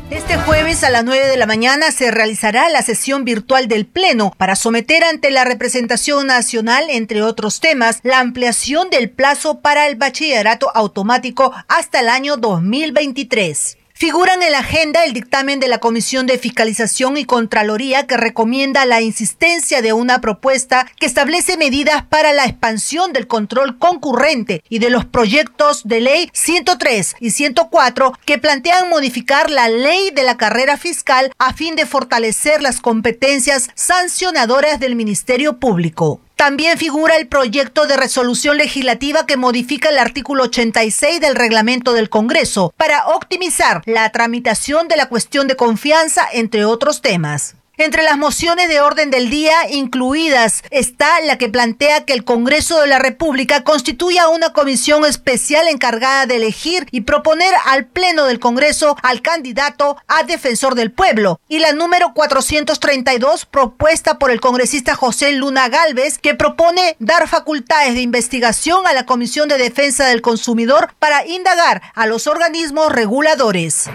Este 0.10 0.38
jueves 0.38 0.86
a 0.86 0.89
las 0.89 1.04
9 1.04 1.28
de 1.28 1.36
la 1.36 1.46
mañana 1.46 1.91
se 1.91 2.12
realizará 2.12 2.70
la 2.70 2.82
sesión 2.82 3.26
virtual 3.26 3.67
del 3.67 3.86
Pleno 3.86 4.34
para 4.38 4.56
someter 4.56 5.04
ante 5.04 5.32
la 5.32 5.43
representación 5.43 6.28
nacional, 6.28 6.86
entre 6.89 7.22
otros 7.22 7.60
temas, 7.60 8.00
la 8.04 8.20
ampliación 8.20 8.89
del 8.89 9.10
plazo 9.10 9.60
para 9.60 9.86
el 9.86 9.98
bachillerato 9.98 10.72
automático 10.74 11.52
hasta 11.67 12.00
el 12.00 12.08
año 12.08 12.38
2023. 12.38 13.78
Figuran 14.00 14.44
en 14.44 14.52
la 14.52 14.60
agenda 14.60 15.06
el 15.06 15.14
dictamen 15.14 15.60
de 15.60 15.68
la 15.68 15.80
Comisión 15.80 16.28
de 16.28 16.38
Fiscalización 16.38 17.18
y 17.18 17.26
Contraloría 17.26 18.06
que 18.06 18.16
recomienda 18.16 18.86
la 18.86 19.02
insistencia 19.02 19.82
de 19.82 19.92
una 19.92 20.22
propuesta 20.22 20.86
que 21.00 21.08
establece 21.08 21.58
medidas 21.58 22.04
para 22.04 22.32
la 22.32 22.46
expansión 22.46 23.12
del 23.12 23.26
control 23.26 23.80
concurrente 23.80 24.62
y 24.70 24.78
de 24.78 24.92
los 24.92 25.06
proyectos 25.06 25.82
de 25.84 26.02
ley 26.02 26.30
103 26.32 27.16
y 27.20 27.32
104 27.32 28.14
que 28.24 28.38
plantean 28.38 28.88
modificar 28.88 29.50
la 29.50 29.68
ley 29.68 30.12
de 30.12 30.22
la 30.22 30.38
carrera 30.38 30.78
fiscal 30.78 31.32
a 31.40 31.54
fin 31.54 31.76
de 31.76 31.88
fortalecer 31.88 32.62
las 32.62 32.82
competencias 32.82 33.72
sancionadoras 33.74 34.80
del 34.80 34.96
Ministerio 34.96 35.58
Público. 35.58 36.22
También 36.38 36.78
figura 36.78 37.15
el 37.15 37.28
proyecto 37.28 37.88
de 37.88 37.97
resolución 37.97 38.58
legislativa 38.58 39.26
que 39.26 39.38
modifica 39.38 39.89
el 39.89 39.97
artículo 39.97 40.43
86 40.43 41.19
del 41.19 41.36
reglamento 41.36 41.93
del 41.93 42.10
Congreso 42.10 42.76
para 42.78 43.08
optimizar 43.08 43.82
la 43.86 44.12
tramitación 44.12 44.88
de 44.88 44.97
la 44.97 45.10
cuestión 45.10 45.47
de 45.47 45.56
confianza, 45.56 46.28
entre 46.32 46.63
otros 46.63 47.02
temas. 47.02 47.56
Entre 47.80 48.02
las 48.02 48.18
mociones 48.18 48.70
de 48.70 48.82
orden 48.82 49.12
del 49.12 49.30
día 49.30 49.54
incluidas 49.70 50.63
está 50.72 51.22
la 51.22 51.38
que 51.38 51.48
plantea 51.48 52.06
que 52.06 52.13
el 52.13 52.24
Congreso 52.24 52.82
de 52.82 52.88
la 52.88 52.98
República 52.98 53.63
constituya 53.63 54.30
una 54.30 54.52
comisión 54.52 55.06
especial 55.06 55.68
encargada 55.68 56.26
de 56.26 56.38
elegir 56.38 56.88
y 56.90 57.02
proponer 57.02 57.54
al 57.68 57.86
Pleno 57.86 58.26
del 58.26 58.40
Congreso 58.40 58.98
al 59.04 59.22
candidato 59.22 59.96
a 60.08 60.24
defensor 60.24 60.74
del 60.74 60.92
pueblo 60.92 61.40
y 61.48 61.60
la 61.60 61.72
número 61.72 62.13
432 62.16 63.46
propuesta 63.46 64.18
por 64.18 64.32
el 64.32 64.42
congresista 64.42 64.96
José 64.96 65.34
Luna 65.34 65.70
Galvez 65.70 66.18
que 66.18 66.34
propone 66.34 66.96
dar 66.98 67.28
facultades 67.28 67.94
de 67.94 68.02
investigación 68.02 68.88
a 68.88 68.94
la 68.94 69.06
Comisión 69.06 69.50
de 69.50 69.60
Defensa 69.60 70.08
del 70.08 70.24
Consumidor 70.24 70.96
para 70.98 71.28
indagar 71.28 71.84
a 71.94 72.08
los 72.08 72.26
organismos 72.26 72.92
reguladores. 72.92 73.88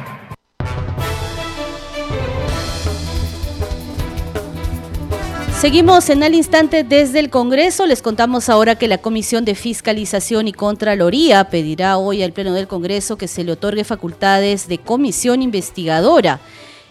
Seguimos 5.62 6.10
en 6.10 6.24
el 6.24 6.34
instante 6.34 6.82
desde 6.82 7.20
el 7.20 7.30
Congreso. 7.30 7.86
Les 7.86 8.02
contamos 8.02 8.48
ahora 8.48 8.74
que 8.74 8.88
la 8.88 8.98
Comisión 8.98 9.44
de 9.44 9.54
Fiscalización 9.54 10.48
y 10.48 10.52
Contraloría 10.52 11.44
pedirá 11.50 11.98
hoy 11.98 12.24
al 12.24 12.32
Pleno 12.32 12.52
del 12.52 12.66
Congreso 12.66 13.16
que 13.16 13.28
se 13.28 13.44
le 13.44 13.52
otorgue 13.52 13.84
facultades 13.84 14.66
de 14.66 14.78
comisión 14.78 15.40
investigadora 15.40 16.40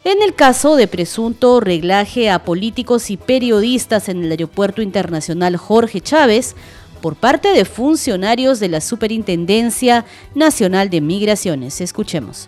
en 0.06 0.22
el 0.22 0.34
caso 0.36 0.78
de 0.78 0.88
presunto 0.88 1.60
reglaje 1.60 2.30
a 2.30 2.46
políticos 2.46 3.12
y 3.12 3.18
periodistas 3.18 4.08
en 4.08 4.24
el 4.24 4.32
Aeropuerto 4.32 4.82
Internacional 4.82 5.58
Jorge 5.58 6.00
Chávez 6.00 6.56
por 7.02 7.18
parte 7.18 7.50
de 7.50 7.66
funcionarios 7.66 8.62
de 8.62 8.70
la 8.70 8.80
Superintendencia 8.80 10.06
Nacional 10.34 10.90
de 10.90 11.02
Migraciones. 11.02 11.82
Escuchemos. 11.82 12.48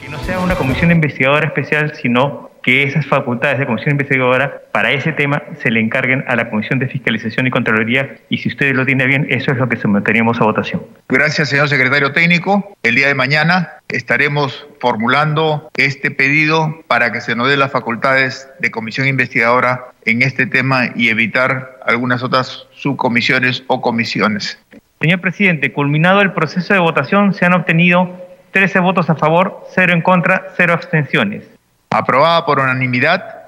Que 0.00 0.08
no 0.08 0.18
sea 0.24 0.40
una 0.40 0.56
comisión 0.56 0.90
investigadora 0.90 1.46
especial, 1.46 1.92
sino 2.02 2.49
que 2.62 2.82
esas 2.82 3.06
facultades 3.06 3.58
de 3.58 3.66
comisión 3.66 3.92
investigadora 3.92 4.62
para 4.72 4.92
ese 4.92 5.12
tema 5.12 5.42
se 5.62 5.70
le 5.70 5.80
encarguen 5.80 6.24
a 6.28 6.36
la 6.36 6.50
Comisión 6.50 6.78
de 6.78 6.88
Fiscalización 6.88 7.46
y 7.46 7.50
Contraloría 7.50 8.16
y 8.28 8.38
si 8.38 8.48
ustedes 8.48 8.74
lo 8.74 8.84
tienen 8.84 9.08
bien, 9.08 9.26
eso 9.30 9.52
es 9.52 9.58
lo 9.58 9.68
que 9.68 9.76
someteríamos 9.76 10.40
a 10.40 10.44
votación. 10.44 10.82
Gracias, 11.08 11.48
señor 11.48 11.68
secretario 11.68 12.12
técnico. 12.12 12.76
El 12.82 12.94
día 12.94 13.08
de 13.08 13.14
mañana 13.14 13.70
estaremos 13.88 14.66
formulando 14.80 15.70
este 15.76 16.10
pedido 16.10 16.82
para 16.86 17.12
que 17.12 17.20
se 17.20 17.34
nos 17.34 17.48
dé 17.48 17.56
las 17.56 17.72
facultades 17.72 18.48
de 18.60 18.70
comisión 18.70 19.08
investigadora 19.08 19.86
en 20.04 20.22
este 20.22 20.46
tema 20.46 20.90
y 20.94 21.08
evitar 21.08 21.78
algunas 21.84 22.22
otras 22.22 22.66
subcomisiones 22.72 23.64
o 23.66 23.80
comisiones. 23.80 24.58
Señor 25.00 25.20
presidente, 25.20 25.72
culminado 25.72 26.20
el 26.20 26.32
proceso 26.32 26.74
de 26.74 26.80
votación, 26.80 27.32
se 27.32 27.46
han 27.46 27.54
obtenido 27.54 28.20
13 28.52 28.80
votos 28.80 29.08
a 29.08 29.14
favor, 29.14 29.64
0 29.74 29.92
en 29.92 30.02
contra, 30.02 30.48
0 30.56 30.72
abstenciones. 30.72 31.44
Aprobada 31.92 32.46
por 32.46 32.60
unanimidad. 32.60 33.39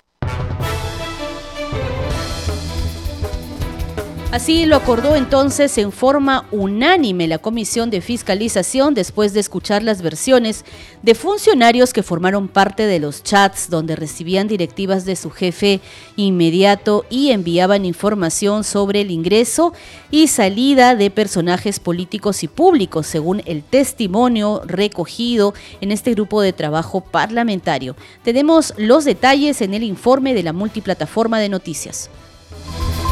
Así 4.32 4.64
lo 4.64 4.76
acordó 4.76 5.14
entonces 5.14 5.76
en 5.76 5.92
forma 5.92 6.46
unánime 6.52 7.28
la 7.28 7.36
Comisión 7.36 7.90
de 7.90 8.00
Fiscalización 8.00 8.94
después 8.94 9.34
de 9.34 9.40
escuchar 9.40 9.82
las 9.82 10.00
versiones 10.00 10.64
de 11.02 11.14
funcionarios 11.14 11.92
que 11.92 12.02
formaron 12.02 12.48
parte 12.48 12.86
de 12.86 12.98
los 12.98 13.22
chats 13.22 13.68
donde 13.68 13.94
recibían 13.94 14.48
directivas 14.48 15.04
de 15.04 15.16
su 15.16 15.28
jefe 15.28 15.82
inmediato 16.16 17.04
y 17.10 17.30
enviaban 17.32 17.84
información 17.84 18.64
sobre 18.64 19.02
el 19.02 19.10
ingreso 19.10 19.74
y 20.10 20.28
salida 20.28 20.96
de 20.96 21.10
personajes 21.10 21.78
políticos 21.78 22.42
y 22.42 22.48
públicos, 22.48 23.06
según 23.06 23.42
el 23.44 23.62
testimonio 23.62 24.62
recogido 24.64 25.52
en 25.82 25.92
este 25.92 26.12
grupo 26.12 26.40
de 26.40 26.54
trabajo 26.54 27.02
parlamentario. 27.02 27.96
Tenemos 28.24 28.72
los 28.78 29.04
detalles 29.04 29.60
en 29.60 29.74
el 29.74 29.82
informe 29.82 30.32
de 30.32 30.42
la 30.42 30.54
multiplataforma 30.54 31.38
de 31.38 31.50
noticias. 31.50 32.08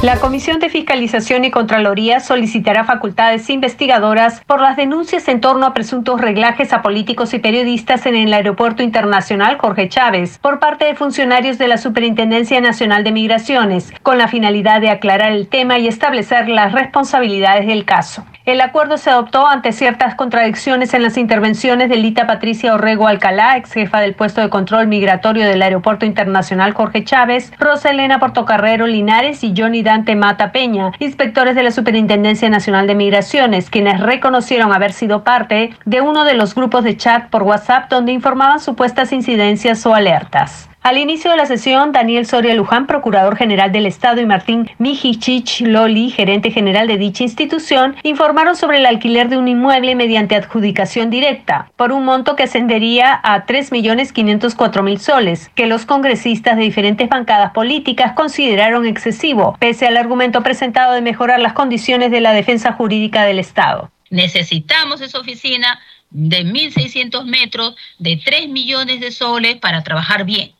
La 0.03 0.17
Comisión 0.17 0.61
de 0.61 0.71
Fiscalización 0.71 1.45
y 1.45 1.51
Contraloría 1.51 2.21
solicitará 2.21 2.85
facultades 2.85 3.51
investigadoras 3.51 4.41
por 4.47 4.63
las 4.63 4.79
denuncias 4.79 5.29
en 5.29 5.43
torno 5.43 5.67
a 5.67 5.75
presuntos 5.75 6.23
reglajes 6.23 6.73
a 6.73 6.81
políticos 6.81 7.35
y 7.35 7.39
periodistas 7.39 8.07
en 8.07 8.17
el 8.17 8.33
Aeropuerto 8.33 8.83
Internacional 8.83 9.59
Jorge 9.59 9.91
Chávez 9.91 10.39
por 10.39 10.59
parte 10.59 10.87
de 10.87 10.95
funcionarios 10.95 11.59
de 11.59 11.69
la 11.69 11.77
Superintendencia 11.77 12.63
Nacional 12.63 13.05
de 13.05 13.13
Migraciones, 13.13 13.93
con 14.03 14.17
la 14.17 14.29
finalidad 14.29 14.81
de 14.81 14.89
aclarar 14.89 15.33
el 15.33 15.49
tema 15.49 15.79
y 15.79 15.87
establecer 15.87 16.49
las 16.49 16.73
responsabilidades 16.73 17.67
del 17.67 17.85
caso. 17.85 18.25
El 18.47 18.63
acuerdo 18.63 18.97
se 18.97 19.11
adoptó 19.11 19.47
ante 19.47 19.71
ciertas 19.71 20.15
contradicciones 20.15 20.95
en 20.95 21.03
las 21.03 21.19
intervenciones 21.19 21.91
de 21.91 21.97
Lita 21.97 22.27
Patricia 22.27 22.75
Orrego 22.75 23.07
Alcalá, 23.07 23.59
ex 23.59 23.75
jefa 23.75 24.01
del 24.01 24.15
puesto 24.15 24.41
de 24.41 24.49
control 24.49 24.87
migratorio 24.87 25.47
del 25.47 25.61
Aeropuerto 25.61 26.07
Internacional 26.07 26.73
Jorge 26.73 27.05
Chávez, 27.05 27.53
Rosa 27.59 27.91
Elena 27.91 28.19
Portocarrero 28.19 28.87
Linares 28.87 29.45
y 29.45 29.53
Johnny 29.55 29.83
Mata 30.15 30.53
Peña, 30.53 30.93
inspectores 31.01 31.57
de 31.57 31.65
la 31.65 31.73
Superintendencia 31.73 32.49
Nacional 32.49 32.87
de 32.87 32.95
Migraciones, 32.95 33.71
quienes 33.71 34.01
reconocieron 34.01 34.73
haber 34.73 34.93
sido 34.93 35.25
parte 35.25 35.75
de 35.85 36.01
uno 36.01 36.25
de 36.25 36.35
los 36.35 36.55
grupos 36.55 36.85
de 36.85 36.97
chat 36.97 37.29
por 37.29 37.43
WhatsApp 37.43 37.91
donde 37.91 38.13
informaban 38.13 38.61
supuestas 38.61 39.13
incidencias 39.13 39.85
o 39.87 39.95
alertas. 39.95 40.70
Al 40.83 40.97
inicio 40.97 41.31
de 41.31 41.37
la 41.37 41.45
sesión, 41.45 41.93
Daniel 41.93 42.25
Soria 42.25 42.55
Luján, 42.55 42.87
Procurador 42.87 43.37
General 43.37 43.71
del 43.71 43.85
Estado, 43.85 44.23
y 44.23 44.25
Martín 44.25 44.71
Mijichich 44.79 45.61
Loli, 45.61 46.11
gerente 46.11 46.51
general 46.51 46.89
de 46.89 46.97
dicha 46.97 47.23
institución, 47.23 47.97
informaron 48.03 48.57
sobre 48.57 48.79
el 48.79 48.87
alquiler 48.87 49.29
de 49.29 49.37
un 49.37 49.47
inmueble 49.47 49.95
mediante 49.95 50.37
adjudicación 50.37 51.11
directa, 51.11 51.71
por 51.77 51.93
un 51.93 52.07
monto 52.07 52.35
que 52.35 52.45
ascendería 52.45 53.21
a 53.23 53.45
3.504.000 53.45 54.99
soles, 54.99 55.51
que 55.55 55.67
los 55.67 55.85
congresistas 55.85 56.57
de 56.57 56.63
diferentes 56.63 57.11
bancadas 57.11 57.53
políticas 57.53 58.15
consideraron 58.15 58.87
excesivo, 58.87 59.59
pese 59.61 59.87
al 59.87 59.99
argumento 59.99 60.43
presentado 60.43 60.95
de 60.95 61.03
mejorar 61.03 61.41
las 61.41 61.53
condiciones 61.53 62.11
de 62.11 62.23
la 62.23 62.33
defensa 62.33 62.73
jurídica 62.73 63.25
del 63.25 63.39
Estado. 63.39 63.91
Necesitamos 64.09 65.03
esa 65.03 65.21
oficina 65.21 65.79
de 66.09 66.43
1.600 66.43 67.27
metros, 67.27 67.77
de 67.99 68.19
3 68.25 68.49
millones 68.49 69.01
de 69.01 69.13
soles 69.13 69.57
para 69.57 69.85
trabajar 69.85 70.25
bien 70.25 70.53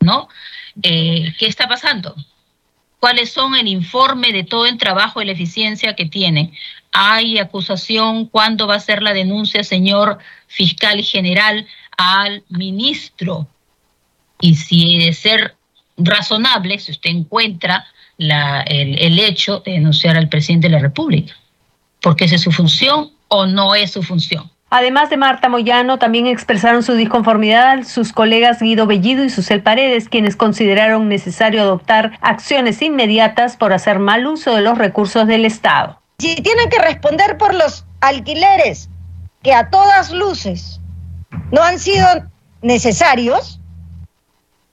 ¿no? 0.00 0.28
Eh, 0.82 1.34
¿Qué 1.38 1.46
está 1.46 1.68
pasando? 1.68 2.14
¿Cuáles 3.00 3.32
son 3.32 3.54
el 3.54 3.68
informe 3.68 4.32
de 4.32 4.44
todo 4.44 4.66
el 4.66 4.78
trabajo 4.78 5.20
y 5.20 5.26
la 5.26 5.32
eficiencia 5.32 5.94
que 5.94 6.06
tienen? 6.06 6.52
¿Hay 6.92 7.38
acusación? 7.38 8.26
¿Cuándo 8.26 8.66
va 8.66 8.76
a 8.76 8.80
ser 8.80 9.02
la 9.02 9.12
denuncia, 9.12 9.62
señor 9.64 10.18
fiscal 10.46 11.02
general, 11.02 11.66
al 11.96 12.42
ministro? 12.48 13.46
Y 14.40 14.54
si 14.54 14.98
de 14.98 15.12
ser 15.12 15.56
razonable, 15.96 16.78
si 16.78 16.92
usted 16.92 17.10
encuentra 17.10 17.86
el, 18.18 18.98
el 18.98 19.18
hecho 19.18 19.60
de 19.60 19.72
denunciar 19.72 20.16
al 20.16 20.28
presidente 20.28 20.68
de 20.68 20.74
la 20.74 20.80
República, 20.80 21.34
porque 22.00 22.24
esa 22.24 22.36
es 22.36 22.42
su 22.42 22.52
función 22.52 23.12
o 23.28 23.46
no 23.46 23.74
es 23.74 23.92
su 23.92 24.02
función. 24.02 24.50
Además 24.68 25.10
de 25.10 25.16
Marta 25.16 25.48
Moyano, 25.48 25.98
también 25.98 26.26
expresaron 26.26 26.82
su 26.82 26.94
disconformidad 26.94 27.84
sus 27.84 28.12
colegas 28.12 28.60
Guido 28.60 28.86
Bellido 28.86 29.22
y 29.22 29.30
Susel 29.30 29.62
Paredes, 29.62 30.08
quienes 30.08 30.34
consideraron 30.34 31.08
necesario 31.08 31.62
adoptar 31.62 32.18
acciones 32.20 32.82
inmediatas 32.82 33.56
por 33.56 33.72
hacer 33.72 34.00
mal 34.00 34.26
uso 34.26 34.56
de 34.56 34.62
los 34.62 34.76
recursos 34.76 35.28
del 35.28 35.44
Estado. 35.44 36.00
Si 36.18 36.34
tienen 36.36 36.68
que 36.68 36.80
responder 36.80 37.38
por 37.38 37.54
los 37.54 37.86
alquileres 38.00 38.90
que 39.42 39.54
a 39.54 39.70
todas 39.70 40.10
luces 40.10 40.80
no 41.52 41.62
han 41.62 41.78
sido 41.78 42.06
necesarios, 42.60 43.60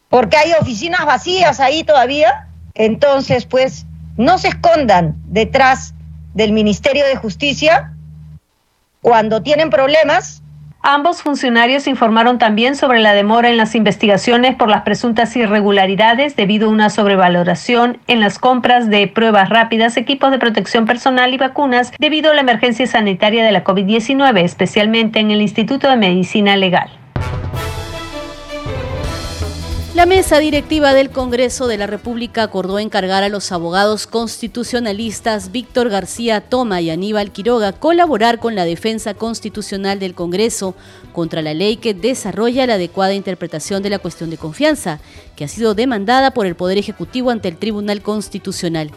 porque 0.10 0.38
hay 0.38 0.54
oficinas 0.60 1.06
vacías 1.06 1.60
ahí 1.60 1.84
todavía, 1.84 2.48
entonces 2.74 3.46
pues 3.46 3.86
no 4.18 4.40
se 4.40 4.48
escondan 4.48 5.16
detrás 5.28 5.94
del 6.34 6.52
Ministerio 6.52 7.06
de 7.06 7.16
Justicia 7.16 7.93
cuando 9.04 9.44
tienen 9.44 9.70
problemas. 9.70 10.42
Ambos 10.82 11.22
funcionarios 11.22 11.88
informaron 11.88 12.40
también 12.40 12.76
sobre 12.76 13.00
la 13.00 13.14
demora 13.14 13.50
en 13.50 13.56
las 13.56 13.76
investigaciones 13.76 14.56
por 14.56 14.70
las 14.70 14.82
presuntas 14.82 15.34
irregularidades 15.36 16.36
debido 16.36 16.68
a 16.68 16.72
una 16.72 16.90
sobrevaloración 16.90 18.00
en 18.08 18.20
las 18.20 18.40
compras 18.40 18.90
de 18.90 19.08
pruebas 19.08 19.50
rápidas, 19.50 19.96
equipos 19.96 20.32
de 20.32 20.40
protección 20.40 20.86
personal 20.86 21.34
y 21.34 21.38
vacunas 21.38 21.94
debido 22.00 22.32
a 22.32 22.34
la 22.34 22.42
emergencia 22.42 22.88
sanitaria 22.88 23.46
de 23.46 23.52
la 23.54 23.64
COVID-19, 23.64 24.44
especialmente 24.44 25.20
en 25.20 25.32
el 25.32 25.42
Instituto 25.42 25.90
de 25.90 25.96
Medicina 25.96 26.58
Legal. 26.58 27.03
La 29.96 30.08
mesa 30.08 30.40
directiva 30.40 30.92
del 30.96 31.12
Congreso 31.12 31.68
de 31.68 31.78
la 31.78 31.86
República 31.86 32.42
acordó 32.42 32.80
encargar 32.80 33.22
a 33.22 33.30
los 33.30 33.52
abogados 33.52 34.08
constitucionalistas 34.08 35.52
Víctor 35.52 35.90
García 35.90 36.42
Toma 36.42 36.82
y 36.82 36.90
Aníbal 36.90 37.32
Quiroga 37.32 37.74
colaborar 37.74 38.40
con 38.40 38.56
la 38.56 38.66
defensa 38.66 39.14
constitucional 39.14 40.00
del 40.00 40.16
Congreso 40.16 40.74
contra 41.12 41.44
la 41.44 41.54
ley 41.54 41.78
que 41.78 41.94
desarrolla 41.94 42.66
la 42.66 42.74
adecuada 42.74 43.14
interpretación 43.14 43.84
de 43.84 43.92
la 43.92 44.00
cuestión 44.00 44.32
de 44.32 44.40
confianza, 44.40 45.00
que 45.36 45.44
ha 45.44 45.48
sido 45.48 45.76
demandada 45.76 46.32
por 46.32 46.48
el 46.48 46.56
Poder 46.56 46.80
Ejecutivo 46.80 47.30
ante 47.30 47.48
el 47.48 47.58
Tribunal 47.58 48.02
Constitucional. 48.02 48.90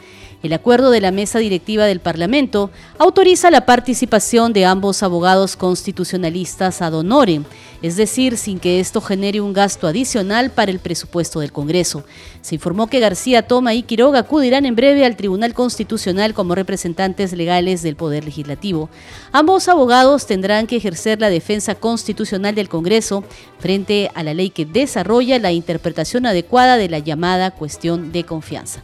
El 0.42 0.52
acuerdo 0.52 0.90
de 0.90 1.00
la 1.00 1.10
mesa 1.10 1.38
directiva 1.38 1.86
del 1.86 2.00
Parlamento 2.00 2.70
autoriza 2.98 3.50
la 3.50 3.66
participación 3.66 4.52
de 4.52 4.64
ambos 4.64 5.02
abogados 5.02 5.56
constitucionalistas 5.56 6.82
ad 6.82 6.94
honorem, 6.94 7.44
es 7.82 7.96
decir, 7.96 8.36
sin 8.36 8.58
que 8.58 8.80
esto 8.80 9.00
genere 9.00 9.40
un 9.40 9.52
gasto 9.52 9.86
adicional 9.86 10.50
para 10.50 10.70
el 10.70 10.78
presupuesto 10.78 11.40
del 11.40 11.52
Congreso. 11.52 12.04
Se 12.40 12.54
informó 12.54 12.86
que 12.86 13.00
García 13.00 13.46
Toma 13.46 13.74
y 13.74 13.82
Quiroga 13.82 14.20
acudirán 14.20 14.66
en 14.66 14.76
breve 14.76 15.04
al 15.04 15.16
Tribunal 15.16 15.54
Constitucional 15.54 16.34
como 16.34 16.54
representantes 16.54 17.32
legales 17.32 17.82
del 17.82 17.96
Poder 17.96 18.24
Legislativo. 18.24 18.88
Ambos 19.32 19.68
abogados 19.68 20.26
tendrán 20.26 20.66
que 20.66 20.76
ejercer 20.76 21.20
la 21.20 21.30
defensa 21.30 21.74
constitucional 21.74 22.54
del 22.54 22.68
Congreso 22.68 23.24
frente 23.58 24.10
a 24.14 24.22
la 24.22 24.34
ley 24.34 24.50
que 24.50 24.66
desarrolla 24.66 25.38
la 25.38 25.52
interpretación 25.52 26.26
adecuada 26.26 26.76
de 26.76 26.88
la 26.88 26.98
llamada 26.98 27.50
cuestión 27.50 28.12
de 28.12 28.24
confianza. 28.24 28.82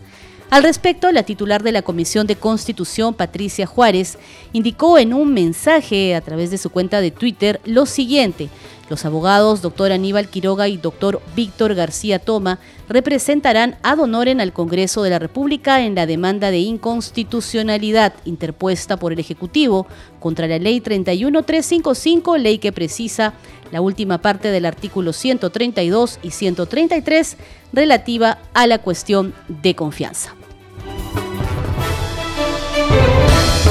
Al 0.53 0.65
respecto, 0.65 1.11
la 1.13 1.23
titular 1.23 1.63
de 1.63 1.73
la 1.73 1.81
Comisión 1.81 2.27
de 2.27 2.37
Constitución, 2.37 3.15
Patricia 3.15 3.65
Juárez, 3.65 4.19
indicó 4.53 4.99
en 4.99 5.15
un 5.15 5.33
mensaje 5.33 6.15
a 6.15 6.21
través 6.21 6.51
de 6.51 6.59
su 6.59 6.69
cuenta 6.69 7.01
de 7.01 7.11
Twitter 7.11 7.59
lo 7.65 7.87
siguiente. 7.87 8.51
Los 8.93 9.07
abogados 9.07 9.63
doctor 9.63 9.91
Aníbal 9.91 10.29
Quiroga 10.29 10.69
y 10.69 10.77
doctor 10.77 11.23
Víctor 11.35 11.75
García 11.75 12.19
Toma 12.19 12.59
representarán 12.91 13.79
ad 13.83 14.01
honorem 14.01 14.39
al 14.41 14.53
Congreso 14.53 15.03
de 15.03 15.09
la 15.09 15.19
República 15.19 15.81
en 15.81 15.95
la 15.95 16.05
demanda 16.05 16.51
de 16.51 16.59
inconstitucionalidad 16.59 18.13
interpuesta 18.27 18.99
por 18.99 19.15
el 19.15 19.19
Ejecutivo 19.19 19.87
contra 20.21 20.47
la 20.47 20.59
Ley 20.59 20.83
31355, 20.83 22.37
ley 22.37 22.59
que 22.59 22.71
precisa 22.71 23.33
la 23.71 23.81
última 23.81 24.19
parte 24.19 24.49
del 24.49 24.67
artículo 24.67 25.15
132 25.15 26.19
y 26.23 26.31
133 26.31 27.39
relativa 27.73 28.41
a 28.53 28.67
la 28.67 28.77
cuestión 28.79 29.33
de 29.49 29.75
confianza. 29.75 30.35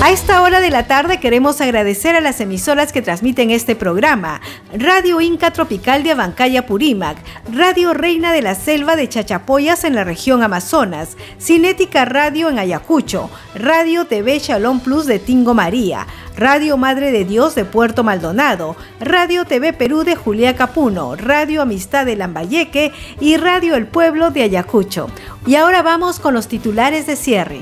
A 0.03 0.09
esta 0.09 0.41
hora 0.41 0.61
de 0.61 0.71
la 0.71 0.87
tarde 0.87 1.19
queremos 1.19 1.61
agradecer 1.61 2.15
a 2.15 2.21
las 2.21 2.41
emisoras 2.41 2.91
que 2.91 3.03
transmiten 3.03 3.51
este 3.51 3.75
programa. 3.75 4.41
Radio 4.73 5.21
Inca 5.21 5.53
Tropical 5.53 6.01
de 6.01 6.09
Abancaya 6.09 6.65
Purímac, 6.65 7.17
Radio 7.53 7.93
Reina 7.93 8.33
de 8.33 8.41
la 8.41 8.55
Selva 8.55 8.95
de 8.95 9.07
Chachapoyas 9.07 9.83
en 9.83 9.93
la 9.93 10.03
región 10.03 10.41
Amazonas, 10.41 11.17
Cinética 11.39 12.05
Radio 12.05 12.49
en 12.49 12.57
Ayacucho, 12.57 13.29
Radio 13.53 14.05
TV 14.05 14.39
Shalom 14.39 14.79
Plus 14.79 15.05
de 15.05 15.19
Tingo 15.19 15.53
María, 15.53 16.07
Radio 16.35 16.77
Madre 16.77 17.11
de 17.11 17.23
Dios 17.23 17.53
de 17.53 17.65
Puerto 17.65 18.03
Maldonado, 18.03 18.75
Radio 18.99 19.45
TV 19.45 19.71
Perú 19.71 20.03
de 20.03 20.15
Julia 20.15 20.55
Capuno, 20.55 21.15
Radio 21.15 21.61
Amistad 21.61 22.07
de 22.07 22.15
Lambayeque 22.15 22.91
y 23.19 23.37
Radio 23.37 23.75
El 23.75 23.85
Pueblo 23.85 24.31
de 24.31 24.41
Ayacucho. 24.41 25.11
Y 25.45 25.57
ahora 25.57 25.83
vamos 25.83 26.19
con 26.19 26.33
los 26.33 26.47
titulares 26.47 27.05
de 27.05 27.15
cierre. 27.15 27.61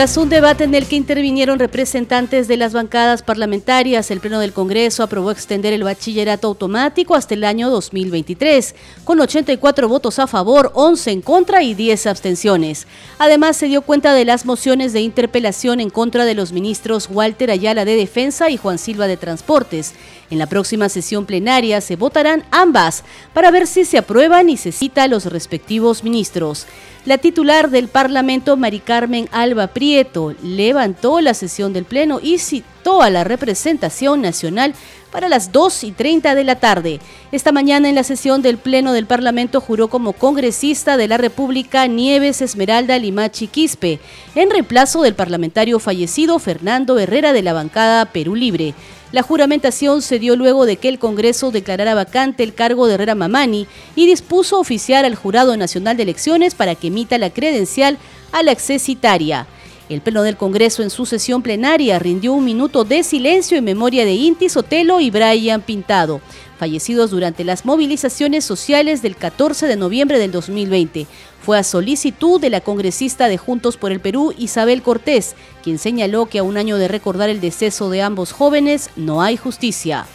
Tras 0.00 0.16
un 0.16 0.30
debate 0.30 0.64
en 0.64 0.74
el 0.74 0.86
que 0.86 0.96
intervinieron 0.96 1.58
representantes 1.58 2.48
de 2.48 2.56
las 2.56 2.72
bancadas 2.72 3.20
parlamentarias, 3.20 4.10
el 4.10 4.20
Pleno 4.20 4.40
del 4.40 4.54
Congreso 4.54 5.02
aprobó 5.02 5.30
extender 5.30 5.74
el 5.74 5.84
bachillerato 5.84 6.48
automático 6.48 7.14
hasta 7.14 7.34
el 7.34 7.44
año 7.44 7.68
2023, 7.68 8.74
con 9.04 9.20
84 9.20 9.88
votos 9.90 10.18
a 10.18 10.26
favor, 10.26 10.72
11 10.72 11.10
en 11.10 11.20
contra 11.20 11.62
y 11.62 11.74
10 11.74 12.06
abstenciones. 12.06 12.86
Además, 13.18 13.58
se 13.58 13.66
dio 13.66 13.82
cuenta 13.82 14.14
de 14.14 14.24
las 14.24 14.46
mociones 14.46 14.94
de 14.94 15.02
interpelación 15.02 15.80
en 15.80 15.90
contra 15.90 16.24
de 16.24 16.34
los 16.34 16.52
ministros 16.52 17.10
Walter 17.12 17.50
Ayala 17.50 17.84
de 17.84 17.96
Defensa 17.96 18.48
y 18.48 18.56
Juan 18.56 18.78
Silva 18.78 19.06
de 19.06 19.18
Transportes. 19.18 19.92
En 20.30 20.38
la 20.38 20.46
próxima 20.46 20.88
sesión 20.88 21.26
plenaria 21.26 21.82
se 21.82 21.96
votarán 21.96 22.44
ambas 22.52 23.04
para 23.34 23.50
ver 23.50 23.66
si 23.66 23.84
se 23.84 23.98
aprueban 23.98 24.48
y 24.48 24.56
se 24.56 24.72
cita 24.72 25.02
a 25.02 25.08
los 25.08 25.26
respectivos 25.26 26.04
ministros. 26.04 26.66
La 27.06 27.16
titular 27.16 27.70
del 27.70 27.88
Parlamento, 27.88 28.58
Mari 28.58 28.78
Carmen 28.78 29.26
Alba 29.32 29.68
Prieto, 29.68 30.34
levantó 30.42 31.22
la 31.22 31.32
sesión 31.32 31.72
del 31.72 31.86
Pleno 31.86 32.20
y 32.22 32.36
citó 32.36 33.00
a 33.00 33.08
la 33.08 33.24
representación 33.24 34.20
nacional 34.20 34.74
para 35.10 35.30
las 35.30 35.50
2 35.50 35.84
y 35.84 35.92
30 35.92 36.34
de 36.34 36.44
la 36.44 36.56
tarde. 36.56 37.00
Esta 37.32 37.52
mañana 37.52 37.88
en 37.88 37.94
la 37.94 38.04
sesión 38.04 38.42
del 38.42 38.58
Pleno 38.58 38.92
del 38.92 39.06
Parlamento 39.06 39.62
juró 39.62 39.88
como 39.88 40.12
congresista 40.12 40.98
de 40.98 41.08
la 41.08 41.16
República 41.16 41.86
Nieves 41.86 42.42
Esmeralda 42.42 42.98
Limachi 42.98 43.46
Quispe, 43.46 43.98
en 44.34 44.50
reemplazo 44.50 45.00
del 45.00 45.14
parlamentario 45.14 45.78
fallecido 45.78 46.38
Fernando 46.38 46.98
Herrera 46.98 47.32
de 47.32 47.42
la 47.42 47.54
bancada 47.54 48.04
Perú 48.04 48.34
Libre. 48.34 48.74
La 49.12 49.22
juramentación 49.22 50.02
se 50.02 50.20
dio 50.20 50.36
luego 50.36 50.66
de 50.66 50.76
que 50.76 50.88
el 50.88 51.00
Congreso 51.00 51.50
declarara 51.50 51.94
vacante 51.94 52.44
el 52.44 52.54
cargo 52.54 52.86
de 52.86 52.94
Herrera 52.94 53.16
Mamani 53.16 53.66
y 53.96 54.06
dispuso 54.06 54.60
oficiar 54.60 55.04
al 55.04 55.16
Jurado 55.16 55.56
Nacional 55.56 55.96
de 55.96 56.04
Elecciones 56.04 56.54
para 56.54 56.76
que 56.76 56.88
emita 56.88 57.18
la 57.18 57.30
credencial 57.30 57.98
a 58.30 58.44
la 58.44 58.52
accesitaria. 58.52 59.48
El 59.90 60.02
Pleno 60.02 60.22
del 60.22 60.36
Congreso 60.36 60.84
en 60.84 60.90
su 60.90 61.04
sesión 61.04 61.42
plenaria 61.42 61.98
rindió 61.98 62.32
un 62.32 62.44
minuto 62.44 62.84
de 62.84 63.02
silencio 63.02 63.58
en 63.58 63.64
memoria 63.64 64.04
de 64.04 64.12
Inti 64.12 64.48
Sotelo 64.48 65.00
y 65.00 65.10
Brian 65.10 65.62
Pintado, 65.62 66.20
fallecidos 66.60 67.10
durante 67.10 67.42
las 67.42 67.64
movilizaciones 67.64 68.44
sociales 68.44 69.02
del 69.02 69.16
14 69.16 69.66
de 69.66 69.74
noviembre 69.74 70.20
del 70.20 70.30
2020. 70.30 71.08
Fue 71.42 71.58
a 71.58 71.64
solicitud 71.64 72.40
de 72.40 72.50
la 72.50 72.60
congresista 72.60 73.26
de 73.26 73.36
Juntos 73.36 73.76
por 73.76 73.90
el 73.90 73.98
Perú, 73.98 74.32
Isabel 74.38 74.80
Cortés, 74.82 75.34
quien 75.64 75.78
señaló 75.78 76.26
que 76.26 76.38
a 76.38 76.44
un 76.44 76.56
año 76.56 76.76
de 76.76 76.86
recordar 76.86 77.28
el 77.28 77.40
deceso 77.40 77.90
de 77.90 78.00
ambos 78.00 78.30
jóvenes 78.30 78.90
no 78.94 79.22
hay 79.22 79.36
justicia. 79.36 80.06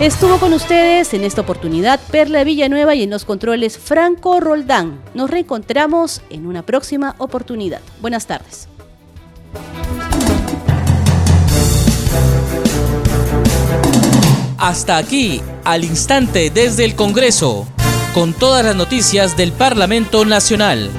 Estuvo 0.00 0.38
con 0.38 0.52
ustedes 0.52 1.12
en 1.12 1.24
esta 1.24 1.40
oportunidad 1.40 1.98
Perla 2.12 2.44
Villanueva 2.44 2.94
y 2.94 3.02
en 3.02 3.10
los 3.10 3.24
controles 3.24 3.78
Franco 3.78 4.38
Roldán. 4.38 5.00
Nos 5.12 5.28
reencontramos 5.28 6.22
en 6.30 6.46
una 6.46 6.62
próxima 6.62 7.16
oportunidad. 7.18 7.80
Buenas 8.00 8.28
tardes. 8.28 8.68
Hasta 14.56 14.98
aquí, 14.98 15.40
al 15.64 15.82
instante 15.82 16.50
desde 16.50 16.84
el 16.84 16.94
Congreso, 16.94 17.66
con 18.14 18.34
todas 18.34 18.64
las 18.64 18.76
noticias 18.76 19.36
del 19.36 19.50
Parlamento 19.50 20.24
Nacional. 20.24 20.90